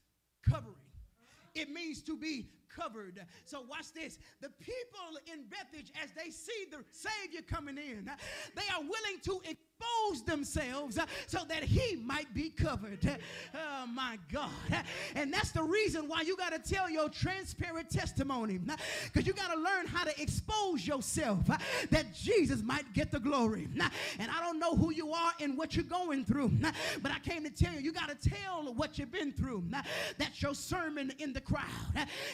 covering. 0.50 0.76
It 1.56 1.69
means 1.69 2.02
to 2.04 2.17
be 2.17 2.50
covered. 2.76 3.24
So 3.46 3.62
watch 3.69 3.93
this. 3.93 4.17
The 4.41 4.50
people 4.60 5.19
in 5.32 5.43
Bethage, 5.43 5.91
as 6.04 6.10
they 6.12 6.32
see 6.32 6.65
the 6.72 6.84
Savior 6.91 7.41
coming 7.48 7.78
in, 7.78 8.10
they 8.56 8.63
are 8.76 8.82
willing 8.82 9.19
to 9.26 9.41
expose 9.84 10.24
themselves 10.24 10.98
uh, 10.98 11.06
so 11.28 11.39
that 11.48 11.63
he 11.63 11.96
might 11.98 12.34
be 12.34 12.50
covered. 12.50 13.00
Oh 13.56 13.86
my 13.86 14.17
God. 14.32 14.50
And 15.15 15.32
that's 15.32 15.52
the 15.52 15.62
reason 15.62 16.08
why 16.08 16.22
you 16.22 16.38
got 16.38 16.54
to 16.54 16.74
tell 16.74 16.89
your 16.89 17.10
transparent 17.10 17.89
testimony. 17.89 18.60
Uh, 18.69 18.76
because 19.06 19.28
you 19.28 19.34
got 19.34 19.54
to 19.54 19.60
learn 19.60 19.88
how 19.88 20.06
to 20.06 20.22
expose 20.22 20.88
yourself 20.88 21.50
uh, 21.50 21.58
that 21.89 22.13
Jesus 22.13 22.63
might 22.63 22.91
get 22.93 23.12
the 23.12 23.19
glory. 23.19 23.67
And 24.19 24.32
I 24.32 24.39
don't 24.39 24.58
know 24.58 24.76
who 24.76 24.91
you 24.91 25.12
are 25.12 25.34
and 25.41 25.58
what 25.58 25.76
you're 25.76 25.84
going 25.84 26.24
through, 26.24 26.52
but 27.02 27.12
I 27.12 27.19
came 27.19 27.43
to 27.43 27.50
tell 27.50 27.74
you, 27.74 27.82
you 27.82 27.91
got 27.91 28.10
to 28.10 28.30
tell 28.30 28.74
what 28.74 28.98
you've 28.98 29.12
been 29.12 29.34
through. 29.34 29.65
That's 30.17 30.41
your 30.41 30.56
sermon 30.56 31.12
in 31.19 31.34
the 31.34 31.41
crowd. 31.41 31.63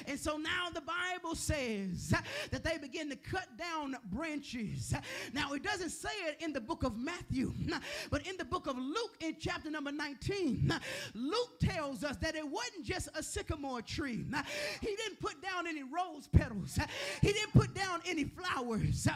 And 0.07 0.19
so 0.19 0.38
now 0.38 0.69
the 0.73 0.81
Bible 0.81 1.35
says 1.35 2.13
that 2.51 2.63
they 2.63 2.77
begin 2.77 3.09
to 3.09 3.15
cut 3.15 3.47
down 3.57 3.97
branches. 4.12 4.93
Now 5.33 5.53
it 5.53 5.63
doesn't 5.63 5.89
say 5.89 6.13
it 6.27 6.38
in 6.41 6.53
the 6.53 6.62
book 6.62 6.83
of 6.83 6.97
Matthew 6.97 7.38
you. 7.39 7.56
But 8.12 8.28
in 8.28 8.38
the 8.38 8.45
book 8.45 8.67
of 8.67 8.78
Luke, 8.78 9.15
in 9.21 9.36
chapter 9.39 9.69
number 9.69 9.91
19, 9.91 10.73
Luke 11.13 11.60
tells 11.60 12.04
us 12.04 12.17
that 12.17 12.36
it 12.36 12.47
wasn't 12.47 12.84
just 12.84 13.10
a 13.15 13.23
sycamore 13.23 13.82
tree. 13.82 14.25
He 14.82 14.95
didn't 14.95 15.19
put 15.19 15.41
down 15.41 15.67
any 15.67 15.84
rose 15.84 16.28
petals, 16.28 16.78
he 17.21 17.32
didn't 17.32 17.54
put 17.54 17.73
down 17.73 18.02
any 18.06 18.25
flowers. 18.25 19.08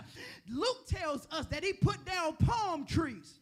Luke 0.49 0.85
tells 0.87 1.27
us 1.31 1.45
that 1.47 1.63
he 1.63 1.73
put 1.73 2.03
down 2.05 2.35
palm 2.37 2.85
trees. 2.85 3.39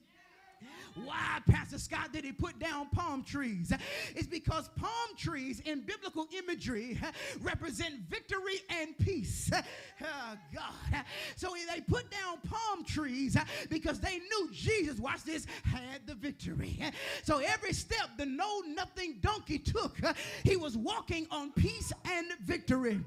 Why, 0.95 1.39
Pastor 1.49 1.79
Scott, 1.79 2.11
did 2.13 2.23
he 2.23 2.31
put 2.31 2.59
down 2.59 2.87
palm 2.89 3.23
trees? 3.23 3.73
It's 4.15 4.27
because 4.27 4.69
palm 4.75 5.15
trees 5.17 5.61
in 5.61 5.81
biblical 5.81 6.27
imagery 6.37 6.99
represent 7.41 8.01
victory 8.09 8.59
and 8.69 8.97
peace. 8.97 9.51
Oh, 9.53 10.35
God. 10.53 11.03
So 11.35 11.55
they 11.73 11.81
put 11.81 12.09
down 12.11 12.37
palm 12.49 12.83
trees 12.83 13.37
because 13.69 13.99
they 13.99 14.17
knew 14.17 14.49
Jesus, 14.51 14.99
watch 14.99 15.23
this, 15.23 15.45
had 15.63 16.05
the 16.05 16.15
victory. 16.15 16.79
So 17.23 17.39
every 17.39 17.73
step 17.73 18.09
the 18.17 18.25
know 18.25 18.61
nothing 18.67 19.17
donkey 19.21 19.59
took, 19.59 19.97
he 20.43 20.55
was 20.55 20.77
walking 20.77 21.27
on 21.31 21.51
peace 21.51 21.91
and 22.05 22.27
victory. 22.41 22.99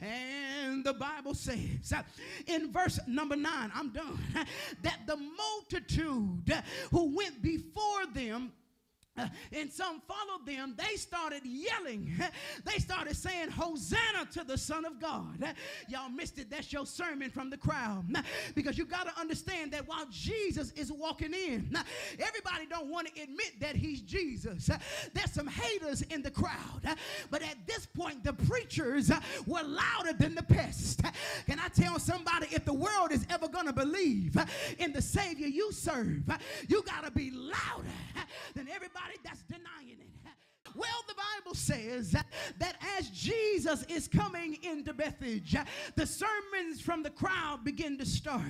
And 0.00 0.84
the 0.84 0.94
Bible 0.94 1.34
says 1.34 1.92
in 2.46 2.72
verse 2.72 2.98
number 3.06 3.36
nine, 3.36 3.70
I'm 3.74 3.90
done, 3.90 4.18
that 4.82 5.00
the 5.06 5.16
multitude 5.16 6.62
who 6.90 7.16
went 7.16 7.25
before 7.40 8.06
them 8.14 8.52
and 9.52 9.70
some 9.72 10.00
followed 10.06 10.46
them, 10.46 10.74
they 10.76 10.96
started 10.96 11.42
yelling. 11.44 12.12
They 12.64 12.78
started 12.78 13.16
saying, 13.16 13.50
Hosanna 13.50 14.26
to 14.32 14.44
the 14.44 14.58
Son 14.58 14.84
of 14.84 15.00
God. 15.00 15.54
Y'all 15.88 16.08
missed 16.08 16.38
it. 16.38 16.50
That's 16.50 16.72
your 16.72 16.86
sermon 16.86 17.30
from 17.30 17.50
the 17.50 17.56
crowd. 17.56 18.04
Because 18.54 18.78
you 18.78 18.84
got 18.84 19.06
to 19.06 19.20
understand 19.20 19.72
that 19.72 19.86
while 19.86 20.06
Jesus 20.10 20.72
is 20.72 20.92
walking 20.92 21.32
in, 21.32 21.76
everybody 22.18 22.66
don't 22.68 22.90
want 22.90 23.14
to 23.14 23.22
admit 23.22 23.60
that 23.60 23.76
he's 23.76 24.00
Jesus. 24.00 24.70
There's 25.14 25.32
some 25.32 25.46
haters 25.46 26.02
in 26.02 26.22
the 26.22 26.30
crowd. 26.30 26.82
But 27.30 27.42
at 27.42 27.56
this 27.66 27.86
point, 27.86 28.24
the 28.24 28.32
preachers 28.32 29.10
were 29.46 29.62
louder 29.62 30.12
than 30.12 30.34
the 30.34 30.42
pest. 30.42 31.02
Can 31.46 31.58
I 31.58 31.68
tell 31.68 31.98
somebody 31.98 32.48
if 32.50 32.64
the 32.64 32.74
world 32.74 33.12
is 33.12 33.26
ever 33.30 33.48
going 33.48 33.66
to 33.66 33.72
believe 33.72 34.36
in 34.78 34.92
the 34.92 35.02
Savior 35.02 35.46
you 35.46 35.72
serve, 35.72 36.22
you 36.68 36.82
got 36.82 37.04
to 37.04 37.10
be 37.10 37.30
louder 37.30 37.88
than 38.54 38.68
everybody 38.68 39.05
that's 39.24 39.42
denying 39.42 39.98
it. 40.00 40.06
Well, 40.74 41.04
the 41.08 41.14
Bible 41.14 41.54
says 41.54 42.10
that 42.10 42.76
as 42.98 43.08
Jesus 43.10 43.84
is 43.84 44.08
coming 44.08 44.58
into 44.62 44.92
Bethage, 44.92 45.56
the 45.94 46.06
sermons 46.06 46.80
from 46.82 47.02
the 47.02 47.10
crowd 47.10 47.60
begin 47.64 47.96
to 47.98 48.04
start. 48.04 48.42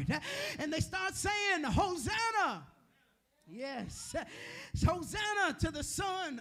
And 0.59 0.73
they 0.73 0.81
start 0.81 1.14
saying, 1.14 1.62
Hosanna. 1.62 2.66
Yes. 3.47 4.16
Hosanna 4.85 5.57
to 5.61 5.71
the 5.71 5.85
Son 5.85 6.40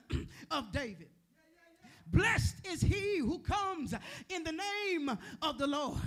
of 0.50 0.72
David. 0.72 1.10
Blessed 2.08 2.56
is 2.68 2.82
he 2.82 3.18
who 3.18 3.40
comes 3.40 3.94
in 4.30 4.44
the 4.44 4.54
name 4.54 5.16
of 5.42 5.58
the 5.58 5.68
Lord. 5.68 6.00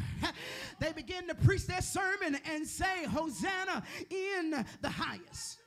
They 0.80 0.92
begin 0.92 1.28
to 1.28 1.34
preach 1.34 1.66
their 1.66 1.82
sermon 1.82 2.38
and 2.50 2.66
say, 2.66 3.04
Hosanna 3.04 3.84
in 4.10 4.64
the 4.80 4.88
highest. 4.88 5.57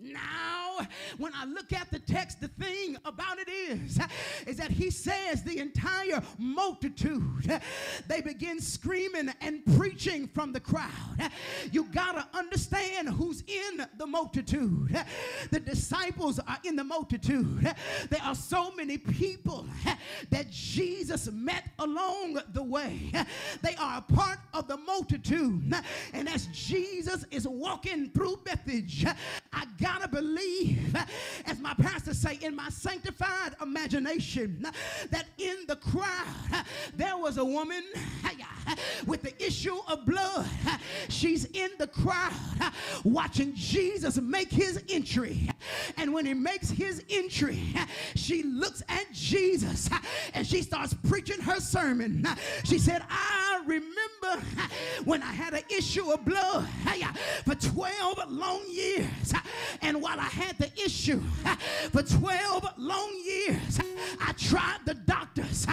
Now, 0.00 0.86
when 1.16 1.32
I 1.34 1.44
look 1.44 1.72
at 1.72 1.90
the 1.90 1.98
text, 1.98 2.40
the 2.40 2.48
thing 2.48 2.96
about 3.04 3.38
it 3.38 3.48
is, 3.48 3.98
is 4.46 4.56
that 4.58 4.70
he 4.70 4.90
says 4.90 5.42
the 5.42 5.58
entire 5.58 6.22
multitude, 6.38 7.60
they 8.06 8.20
begin 8.20 8.60
screaming 8.60 9.32
and 9.40 9.64
preaching 9.76 10.28
from 10.28 10.52
the 10.52 10.60
crowd. 10.60 11.30
You 11.72 11.84
gotta 11.92 12.26
understand 12.32 13.08
who's 13.08 13.42
in 13.46 13.86
the 13.98 14.06
multitude. 14.06 15.04
The 15.50 15.60
disciples 15.60 16.38
are 16.38 16.58
in 16.64 16.76
the 16.76 16.84
multitude. 16.84 17.74
There 18.08 18.22
are 18.22 18.34
so 18.34 18.70
many 18.72 18.98
people 18.98 19.66
that 20.30 20.50
Jesus 20.50 21.30
met 21.32 21.64
along 21.78 22.40
the 22.52 22.62
way. 22.62 23.10
They 23.62 23.74
are 23.76 23.98
a 23.98 24.12
part 24.12 24.38
of 24.54 24.68
the 24.68 24.76
multitude. 24.76 25.74
And 26.12 26.28
as 26.28 26.46
Jesus 26.52 27.24
is 27.30 27.48
walking 27.48 28.10
through 28.10 28.40
Bethage, 28.44 29.12
I 29.58 29.64
got 29.82 29.88
gotta 29.98 30.08
believe, 30.08 30.96
as 31.46 31.58
my 31.60 31.74
pastor 31.74 32.14
say, 32.14 32.38
in 32.42 32.54
my 32.54 32.68
sanctified 32.68 33.54
imagination, 33.60 34.64
that 35.10 35.26
in 35.38 35.56
the 35.66 35.76
crowd 35.76 36.64
there 36.94 37.16
was 37.16 37.38
a 37.38 37.44
woman 37.44 37.82
with 39.06 39.22
the 39.22 39.44
issue 39.44 39.76
of 39.88 40.04
blood. 40.04 40.46
She's 41.08 41.46
in 41.46 41.70
the 41.78 41.86
crowd 41.86 42.32
watching 43.04 43.54
Jesus 43.54 44.20
make 44.20 44.50
his 44.50 44.82
entry. 44.88 45.50
And 45.96 46.12
when 46.12 46.26
he 46.26 46.34
makes 46.34 46.70
his 46.70 47.02
entry, 47.10 47.74
she 48.14 48.42
looks 48.42 48.82
at 48.88 49.10
Jesus 49.12 49.88
and 50.34 50.46
she 50.46 50.62
starts 50.62 50.94
preaching 51.08 51.40
her 51.40 51.60
sermon. 51.60 52.26
She 52.64 52.78
said, 52.78 53.02
I 53.08 53.62
remember 53.66 53.96
when 55.04 55.22
I 55.22 55.32
had 55.32 55.54
an 55.54 55.62
issue 55.70 56.10
of 56.10 56.24
blood 56.24 56.68
for 57.44 57.54
12 57.54 58.30
long 58.30 58.62
years. 58.68 59.32
And 59.82 60.02
while 60.02 60.18
I 60.18 60.24
had 60.24 60.58
the 60.58 60.70
issue 60.82 61.22
for 61.92 62.02
12 62.02 62.74
long 62.76 63.12
years, 63.24 63.80
I 64.20 64.32
tried 64.32 64.80
the 64.84 64.94
doctors, 64.94 65.66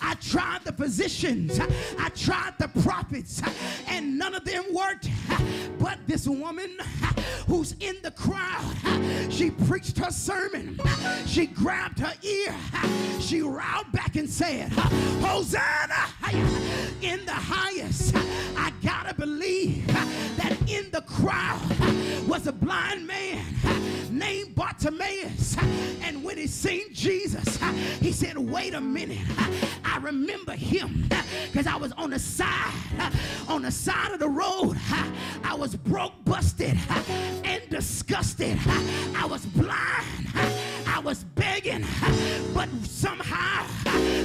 I 0.00 0.14
tried 0.20 0.64
the 0.64 0.72
physicians, 0.72 1.58
I 1.98 2.08
tried 2.10 2.54
the 2.58 2.68
prophets, 2.82 3.42
and 3.88 4.18
none 4.18 4.34
of 4.34 4.44
them 4.44 4.64
worked. 4.72 5.08
But 5.78 5.98
this 6.06 6.26
woman 6.26 6.76
who's 7.46 7.72
in 7.80 7.96
the 8.02 8.10
crowd, 8.10 8.74
she 9.30 9.50
preached 9.50 9.98
her 9.98 10.10
sermon. 10.10 10.78
She 11.26 11.46
grabbed 11.46 12.00
her 12.00 12.14
ear, 12.22 12.54
she 13.20 13.42
riled 13.42 13.90
back 13.92 14.16
and 14.16 14.28
said, 14.28 14.72
Hosanna 14.72 16.08
in 17.02 17.24
the 17.26 17.32
highest. 17.32 17.91
I 18.56 18.72
gotta 18.82 19.14
believe 19.14 19.86
that 19.88 20.56
in 20.66 20.90
the 20.90 21.02
crowd 21.02 21.60
was 22.26 22.46
a 22.46 22.52
blind 22.52 23.06
man 23.06 23.44
named 24.10 24.54
Bartimaeus. 24.54 25.58
And 26.00 26.24
when 26.24 26.38
he 26.38 26.46
seen 26.46 26.92
Jesus, 26.94 27.58
he 28.00 28.12
said, 28.12 28.38
Wait 28.38 28.72
a 28.72 28.80
minute. 28.80 29.26
I 29.84 29.98
remember 29.98 30.52
him 30.52 31.06
because 31.50 31.66
I 31.66 31.76
was 31.76 31.92
on 31.92 32.10
the 32.10 32.18
side, 32.18 32.72
on 33.46 33.60
the 33.62 33.70
side 33.70 34.12
of 34.12 34.20
the 34.20 34.28
road. 34.28 34.78
I 35.44 35.54
was 35.54 35.76
broke, 35.76 36.14
busted, 36.24 36.78
and 37.44 37.62
disgusted. 37.68 38.58
I 39.14 39.26
was 39.26 39.44
blind. 39.44 40.28
Was 41.04 41.24
begging, 41.24 41.84
but 42.54 42.68
somehow 42.84 43.66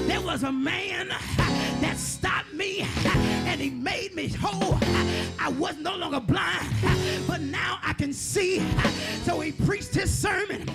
there 0.05 0.21
was 0.21 0.43
a 0.43 0.51
man 0.51 1.07
that 1.81 1.95
stopped 1.97 2.53
me 2.53 2.87
and 3.45 3.59
he 3.59 3.71
made 3.71 4.13
me 4.13 4.27
whole. 4.27 4.77
I 5.39 5.49
was 5.49 5.75
no 5.77 5.95
longer 5.95 6.19
blind, 6.19 6.69
but 7.27 7.41
now 7.41 7.79
I 7.83 7.93
can 7.93 8.13
see. 8.13 8.63
So 9.23 9.39
he 9.39 9.51
preached 9.51 9.95
his 9.95 10.15
sermon 10.15 10.67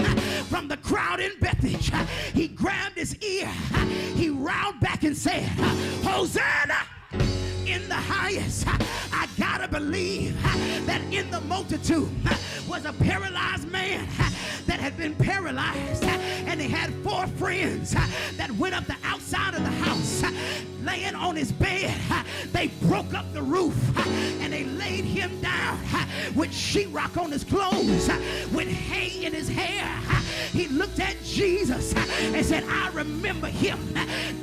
from 0.51 0.67
the 0.67 0.77
crowd 0.79 1.21
in 1.21 1.31
Bethage. 1.41 1.95
He 2.35 2.49
grabbed 2.49 2.97
his 2.97 3.17
ear, 3.23 3.47
he 4.17 4.29
riled 4.29 4.81
back 4.81 5.05
and 5.05 5.17
said, 5.17 5.45
Hosanna! 6.03 6.92
In 7.15 7.89
the 7.89 7.95
highest. 7.95 8.67
I 8.69 9.29
gotta 9.39 9.69
believe 9.69 10.41
that 10.87 11.01
in 11.11 11.31
the 11.31 11.41
multitude 11.43 12.11
was 12.69 12.85
a 12.85 12.93
paralyzed 12.93 13.69
man 13.71 14.09
that 14.67 14.81
had 14.81 14.97
been 14.97 15.15
paralyzed, 15.15 16.05
and 16.05 16.61
he 16.61 16.69
had 16.69 16.93
four 17.03 17.27
friends 17.27 17.93
that 18.37 18.51
went 18.53 18.75
up 18.75 18.87
the 18.87 18.97
outside 19.05 19.55
of 19.55 19.63
the 19.63 19.71
house, 19.71 20.23
laying 20.83 21.15
on 21.15 21.37
his 21.37 21.53
bed. 21.53 21.95
They 22.53 22.69
broke 22.83 23.15
up 23.15 23.33
the 23.33 23.43
roof 23.43 23.77
and 24.41 24.53
they 24.53 24.65
laid 24.65 25.05
him 25.05 25.41
down 25.41 25.79
with 26.35 26.51
sheetrock 26.51 27.21
on 27.21 27.31
his 27.31 27.45
clothes, 27.45 28.09
with 28.53 28.69
hay 28.69 29.25
in 29.25 29.33
his 29.33 29.49
hair. 29.49 29.89
He 30.53 30.69
looked 30.69 31.01
at 31.01 31.23
Jesus 31.23 31.95
and 31.95 32.45
said, 32.45 32.65
I 32.69 32.91
remember 32.91 33.49
him. 33.49 33.79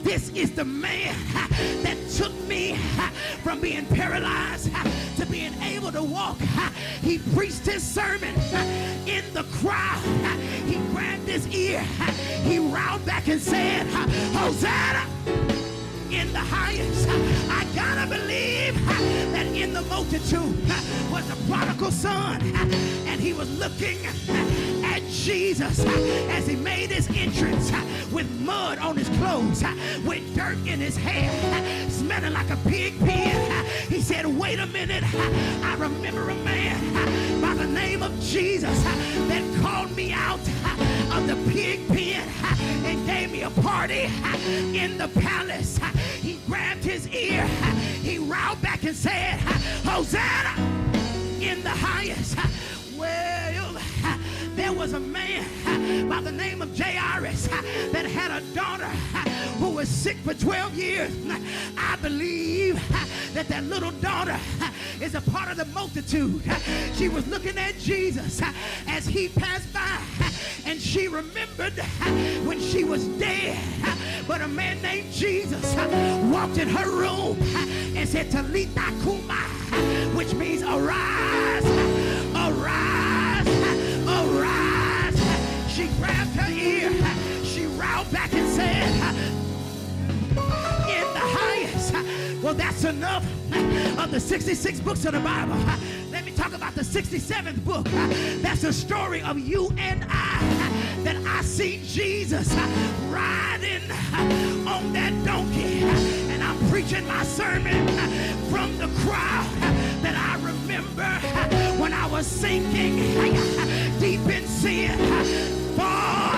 This 0.04 0.30
is 0.30 0.52
the 0.52 0.66
man 0.66 1.16
that 1.84 1.98
took 2.18 2.34
me 2.48 2.59
from 3.50 3.62
being 3.62 3.86
paralyzed 3.88 4.70
to 5.18 5.26
being 5.26 5.60
able 5.64 5.92
to 5.92 6.04
walk. 6.04 6.38
He 7.02 7.18
preached 7.34 7.66
his 7.66 7.82
sermon 7.82 8.36
in 9.08 9.24
the 9.34 9.44
crowd. 9.54 10.04
He 10.68 10.76
grabbed 10.94 11.28
his 11.28 11.48
ear. 11.48 11.80
He 12.44 12.60
riled 12.60 13.04
back 13.08 13.28
and 13.28 13.42
said, 13.42 13.88
Hosanna 13.88 15.04
in 16.12 16.32
the 16.34 16.40
highest. 16.40 17.08
I 17.50 17.66
gotta 17.76 18.08
believe 18.10 18.76
that 19.34 19.46
in 19.48 19.74
the 19.74 19.82
multitude 19.84 20.58
was 21.12 21.30
a 21.30 21.36
prodigal 21.48 21.92
son, 21.92 22.42
and 23.08 23.20
he 23.20 23.34
was 23.34 23.50
looking 23.60 23.98
at 24.84 25.04
Jesus 25.10 25.80
as 26.30 26.48
he 26.48 26.56
made 26.56 26.92
his 26.92 27.08
entrance 27.10 27.72
with 28.12 28.30
mud 28.42 28.80
on 28.80 28.98
his 28.98 29.10
clothes, 29.20 29.64
with 30.06 30.36
dirt 30.36 30.58
in 30.68 30.80
his 30.80 30.98
hair, 30.98 31.30
smelling 31.90 32.34
like 32.34 32.50
a 32.50 32.58
pig 32.68 32.98
pen. 33.00 33.66
He 33.88 34.02
said, 34.02 34.26
Wait 34.26 34.60
a 34.60 34.68
minute, 34.68 35.04
I 35.64 35.76
remember 35.76 36.30
a 36.30 36.36
man 36.36 37.42
by 37.42 37.54
the 37.54 37.68
name 37.68 38.02
of 38.02 38.18
Jesus 38.20 38.84
that 38.84 39.62
called 39.62 39.96
me 39.96 40.12
out 40.12 40.40
of 41.12 41.28
the 41.28 41.36
pig 41.52 41.88
pen 41.88 42.28
and 42.86 43.06
gave 43.06 43.32
me 43.32 43.44
a 43.44 43.50
party 43.50 44.10
in 44.78 44.98
the 44.98 45.08
palace. 45.20 45.80
He 46.22 46.40
grabbed 46.48 46.84
his 46.84 47.08
ear, 47.10 47.46
he 48.02 48.18
riled 48.20 48.62
back 48.62 48.84
and 48.84 48.96
said, 48.96 49.40
Hosanna 49.84 50.62
in 51.42 51.64
the 51.64 51.70
highest. 51.70 52.38
Well, 52.98 53.78
there 54.56 54.74
was 54.74 54.94
a 54.94 55.00
man 55.00 56.08
by 56.10 56.22
the 56.22 56.32
name 56.32 56.62
of 56.62 56.78
Jairus 56.78 57.48
that 57.92 58.06
had 58.06 58.32
a 58.32 58.42
daughter 58.54 58.88
who 59.58 59.72
was 59.72 59.90
sick 59.90 60.18
for 60.18 60.34
12 60.34 60.76
years. 60.76 61.14
I 61.78 61.96
believe 62.02 62.76
that 63.34 63.48
that 63.48 63.64
little 63.64 63.92
daughter 63.92 64.38
is 65.02 65.16
a 65.16 65.22
part 65.22 65.50
of 65.50 65.58
the 65.58 65.66
multitude. 65.66 66.42
She 66.94 67.10
was 67.10 67.28
looking 67.28 67.58
at 67.58 67.78
Jesus 67.78 68.42
as 68.88 69.06
he 69.08 69.30
passed 69.30 69.72
by, 69.74 69.98
and 70.70 70.80
she 70.80 71.08
remembered 71.08 71.74
when 72.46 72.60
she 72.60 72.84
was 72.84 73.08
dead. 73.18 73.58
But 74.28 74.42
a 74.42 74.48
man 74.48 74.80
named 74.84 75.12
Jesus 75.12 75.76
walked 76.32 76.60
in 76.60 76.70
her 76.70 76.88
room 76.92 77.40
and 77.98 78.08
said, 78.08 78.30
Talitha 78.30 78.94
Kuma, 79.02 79.34
which 80.16 80.32
means 80.36 80.62
arise, 80.62 81.66
arise, 82.36 83.48
arise. 84.08 85.74
She 85.74 85.88
grabbed 85.98 86.36
her 86.36 86.52
ear, 86.52 86.92
she 87.44 87.66
roused 87.66 88.12
back 88.12 88.32
and 88.34 88.48
said, 88.50 88.86
In 90.30 91.08
the 91.16 91.26
highest. 91.40 92.44
Well, 92.44 92.54
that's 92.54 92.84
enough 92.84 93.26
of 93.98 94.12
the 94.12 94.20
66 94.20 94.80
books 94.82 95.04
of 95.06 95.14
the 95.14 95.20
Bible. 95.20 95.56
Let 96.20 96.26
me 96.26 96.34
talk 96.34 96.52
about 96.52 96.76
the 96.76 96.82
67th 96.82 97.64
book. 97.64 97.86
That's 98.42 98.66
a 98.66 98.74
story 98.74 99.22
of 99.22 99.40
you 99.40 99.72
and 99.78 100.06
I. 100.10 101.02
That 101.06 101.16
I 101.26 101.42
see 101.44 101.80
Jesus 101.86 102.54
riding 103.08 103.90
on 104.68 104.92
that 104.92 105.14
donkey. 105.24 105.82
And 105.82 106.44
I'm 106.44 106.58
preaching 106.70 107.08
my 107.08 107.24
sermon 107.24 107.88
from 108.50 108.78
the 108.80 108.88
crowd 109.06 109.48
that 110.02 110.14
I 110.14 110.36
remember 110.46 111.08
when 111.82 111.94
I 111.94 112.06
was 112.08 112.28
sinking 112.28 112.98
deep 114.02 114.20
in 114.28 114.46
sin. 114.46 115.00
Far 115.78 116.36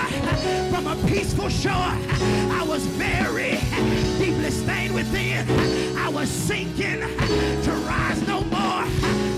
from 0.70 0.86
a 0.86 0.94
peaceful 1.08 1.48
shore, 1.48 1.72
I 1.72 2.64
was 2.68 2.86
very 2.86 3.58
deeply 4.24 4.52
stained 4.52 4.94
within. 4.94 5.44
I 5.98 6.08
was 6.08 6.28
sinking 6.28 7.00
to 7.00 7.72
rise 7.84 8.24
no 8.28 8.42
more. 8.44 9.31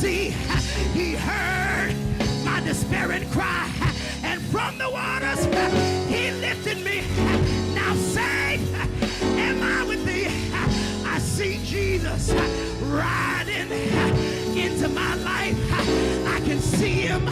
Sea, 0.00 0.30
he 0.94 1.12
heard 1.12 1.94
my 2.42 2.58
despairing 2.64 3.28
cry. 3.32 3.70
And 4.22 4.40
from 4.40 4.78
the 4.78 4.88
waters, 4.88 5.44
he 6.08 6.30
lifted 6.40 6.78
me. 6.82 7.02
Now 7.74 7.94
safe 7.96 8.62
am 9.22 9.62
I 9.62 9.84
with 9.86 10.02
thee. 10.06 10.28
I 11.04 11.18
see 11.18 11.60
Jesus 11.64 12.32
riding 12.84 13.70
into 14.56 14.88
my 14.88 15.14
life. 15.16 15.56
I 16.34 16.40
can 16.46 16.60
see 16.60 17.02
him 17.08 17.26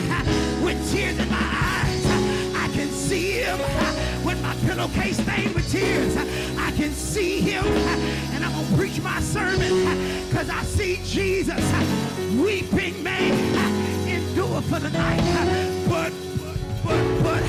with 0.62 0.78
tears 0.92 1.18
in 1.18 1.28
my 1.30 1.48
eyes. 1.72 2.06
I 2.54 2.68
can 2.74 2.90
see 2.90 3.40
him 3.40 3.58
with 4.26 4.42
my 4.42 4.54
pillowcase 4.66 5.16
stained 5.16 5.54
with 5.54 5.70
tears. 5.72 6.14
I 6.58 6.70
can 6.72 6.92
see 6.92 7.40
him, 7.40 7.64
preach 8.76 9.00
my 9.00 9.20
sermon 9.20 10.26
because 10.28 10.50
I 10.50 10.62
see 10.62 11.00
Jesus 11.04 11.62
weeping 12.36 13.02
may 13.02 13.30
endure 14.06 14.60
for 14.62 14.78
the 14.78 14.90
night. 14.90 15.22
But, 15.88 16.12
but, 16.84 17.22
but, 17.22 17.42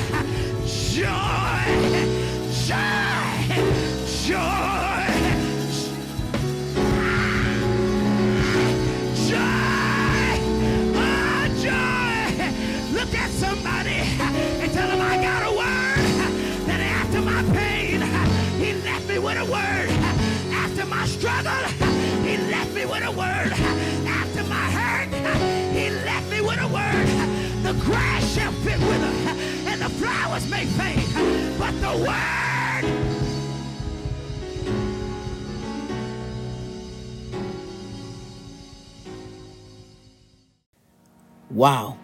joy, 0.66 1.10
joy, 2.66 3.40
joy. 4.28 4.90
Joy! 9.30 9.38
Joy! 11.62 12.54
Look 12.94 13.14
at 13.14 13.30
somebody 13.30 14.09
struggle, 21.20 21.52
he 22.24 22.38
left 22.50 22.74
me 22.74 22.86
with 22.86 23.04
a 23.04 23.12
word. 23.12 23.52
After 24.08 24.44
my 24.46 24.66
hurt, 24.72 25.10
he 25.76 25.90
left 25.90 26.32
me 26.32 26.40
with 26.40 26.60
a 26.62 26.68
word. 26.68 27.08
The 27.64 27.74
grass 27.84 28.34
shall 28.34 28.54
fit 28.64 28.80
wither 28.80 29.14
and 29.70 29.82
the 29.82 29.90
flowers 29.90 30.50
may 30.50 30.66
fade, 30.66 31.60
but 31.60 31.72
the 31.82 32.06
word 32.06 32.50
Wow. 41.50 41.98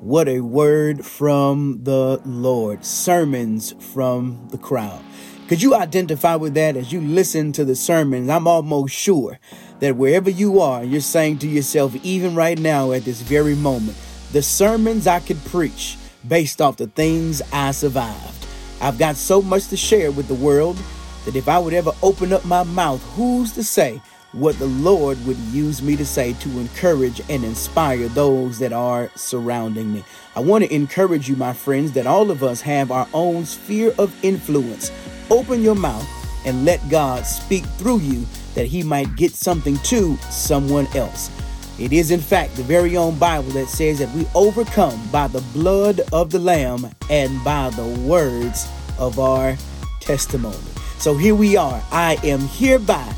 What 0.00 0.28
a 0.28 0.40
word 0.40 1.04
from 1.04 1.82
the 1.82 2.22
Lord. 2.24 2.84
Sermons 2.84 3.74
from 3.92 4.48
the 4.50 4.58
crowd. 4.58 5.02
Could 5.50 5.62
you 5.62 5.74
identify 5.74 6.36
with 6.36 6.54
that 6.54 6.76
as 6.76 6.92
you 6.92 7.00
listen 7.00 7.50
to 7.54 7.64
the 7.64 7.74
sermons? 7.74 8.30
I'm 8.30 8.46
almost 8.46 8.94
sure 8.94 9.40
that 9.80 9.96
wherever 9.96 10.30
you 10.30 10.60
are, 10.60 10.84
you're 10.84 11.00
saying 11.00 11.38
to 11.38 11.48
yourself, 11.48 11.96
even 12.04 12.36
right 12.36 12.56
now 12.56 12.92
at 12.92 13.04
this 13.04 13.20
very 13.20 13.56
moment, 13.56 13.98
the 14.30 14.42
sermons 14.42 15.08
I 15.08 15.18
could 15.18 15.44
preach 15.46 15.98
based 16.28 16.60
off 16.62 16.76
the 16.76 16.86
things 16.86 17.42
I 17.52 17.72
survived. 17.72 18.46
I've 18.80 18.96
got 18.96 19.16
so 19.16 19.42
much 19.42 19.66
to 19.70 19.76
share 19.76 20.12
with 20.12 20.28
the 20.28 20.34
world 20.34 20.78
that 21.24 21.34
if 21.34 21.48
I 21.48 21.58
would 21.58 21.74
ever 21.74 21.90
open 22.00 22.32
up 22.32 22.44
my 22.44 22.62
mouth, 22.62 23.02
who's 23.16 23.50
to 23.54 23.64
say 23.64 24.00
what 24.30 24.56
the 24.60 24.66
Lord 24.66 25.18
would 25.26 25.38
use 25.50 25.82
me 25.82 25.96
to 25.96 26.06
say 26.06 26.32
to 26.34 26.60
encourage 26.60 27.20
and 27.28 27.42
inspire 27.42 28.06
those 28.06 28.60
that 28.60 28.72
are 28.72 29.10
surrounding 29.16 29.92
me. 29.92 30.04
I 30.36 30.40
want 30.40 30.62
to 30.62 30.72
encourage 30.72 31.28
you, 31.28 31.34
my 31.34 31.54
friends, 31.54 31.90
that 31.94 32.06
all 32.06 32.30
of 32.30 32.44
us 32.44 32.60
have 32.60 32.92
our 32.92 33.08
own 33.12 33.46
sphere 33.46 33.92
of 33.98 34.14
influence. 34.24 34.92
Open 35.30 35.62
your 35.62 35.74
mouth 35.74 36.06
and 36.44 36.64
let 36.64 36.86
God 36.88 37.24
speak 37.24 37.64
through 37.76 38.00
you 38.00 38.26
that 38.54 38.66
he 38.66 38.82
might 38.82 39.14
get 39.16 39.32
something 39.32 39.76
to 39.78 40.16
someone 40.30 40.86
else. 40.96 41.30
It 41.78 41.92
is, 41.92 42.10
in 42.10 42.20
fact, 42.20 42.56
the 42.56 42.62
very 42.62 42.96
own 42.96 43.18
Bible 43.18 43.50
that 43.50 43.68
says 43.68 43.98
that 44.00 44.14
we 44.14 44.26
overcome 44.34 45.00
by 45.10 45.28
the 45.28 45.40
blood 45.52 46.00
of 46.12 46.30
the 46.30 46.38
Lamb 46.38 46.90
and 47.08 47.42
by 47.42 47.70
the 47.70 47.86
words 48.06 48.68
of 48.98 49.18
our 49.18 49.56
testimony. 50.00 50.58
So 50.98 51.16
here 51.16 51.34
we 51.34 51.56
are. 51.56 51.82
I 51.90 52.18
am 52.24 52.40
hereby 52.40 53.10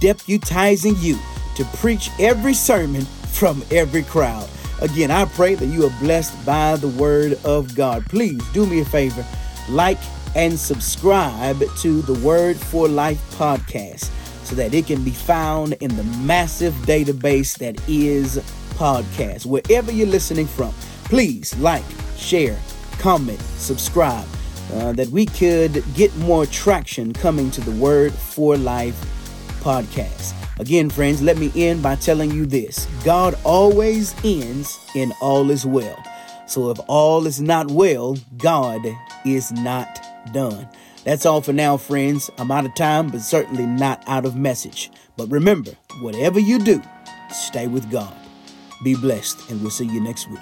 deputizing 0.00 1.00
you 1.00 1.18
to 1.56 1.64
preach 1.76 2.10
every 2.18 2.54
sermon 2.54 3.02
from 3.02 3.62
every 3.70 4.02
crowd. 4.02 4.48
Again, 4.80 5.10
I 5.10 5.26
pray 5.26 5.54
that 5.54 5.66
you 5.66 5.86
are 5.86 6.00
blessed 6.00 6.44
by 6.46 6.76
the 6.76 6.88
word 6.88 7.38
of 7.44 7.76
God. 7.76 8.04
Please 8.06 8.42
do 8.52 8.66
me 8.66 8.80
a 8.80 8.84
favor, 8.84 9.24
like 9.68 9.98
and 10.38 10.56
subscribe 10.56 11.60
to 11.78 12.00
the 12.02 12.14
Word 12.24 12.56
for 12.56 12.86
Life 12.86 13.20
podcast 13.32 14.08
so 14.44 14.54
that 14.54 14.72
it 14.72 14.86
can 14.86 15.02
be 15.02 15.10
found 15.10 15.72
in 15.80 15.96
the 15.96 16.04
massive 16.04 16.72
database 16.86 17.58
that 17.58 17.76
is 17.88 18.36
podcast. 18.76 19.46
Wherever 19.46 19.90
you're 19.90 20.06
listening 20.06 20.46
from, 20.46 20.72
please 21.06 21.58
like, 21.58 21.82
share, 22.16 22.56
comment, 23.00 23.40
subscribe. 23.40 24.24
Uh, 24.74 24.92
that 24.92 25.08
we 25.08 25.26
could 25.26 25.82
get 25.94 26.14
more 26.18 26.46
traction 26.46 27.12
coming 27.12 27.50
to 27.50 27.60
the 27.62 27.72
Word 27.72 28.12
for 28.12 28.56
Life 28.56 28.94
podcast. 29.60 30.34
Again, 30.60 30.88
friends, 30.88 31.20
let 31.20 31.36
me 31.36 31.50
end 31.56 31.82
by 31.82 31.96
telling 31.96 32.30
you 32.30 32.46
this 32.46 32.86
God 33.02 33.36
always 33.42 34.14
ends 34.24 34.78
in 34.94 35.12
all 35.20 35.50
is 35.50 35.66
well. 35.66 36.00
So 36.46 36.70
if 36.70 36.78
all 36.86 37.26
is 37.26 37.40
not 37.40 37.70
well, 37.70 38.16
God 38.36 38.86
is 39.24 39.50
not 39.52 40.07
done. 40.32 40.68
That's 41.04 41.26
all 41.26 41.40
for 41.40 41.52
now, 41.52 41.76
friends. 41.76 42.30
I'm 42.38 42.50
out 42.50 42.66
of 42.66 42.74
time, 42.74 43.08
but 43.08 43.20
certainly 43.20 43.66
not 43.66 44.02
out 44.06 44.24
of 44.24 44.36
message. 44.36 44.90
But 45.16 45.30
remember, 45.30 45.72
whatever 46.00 46.38
you 46.38 46.58
do, 46.58 46.82
stay 47.30 47.66
with 47.66 47.90
God. 47.90 48.14
Be 48.84 48.94
blessed, 48.94 49.50
and 49.50 49.60
we'll 49.60 49.70
see 49.70 49.86
you 49.86 50.00
next 50.00 50.28
week. 50.30 50.40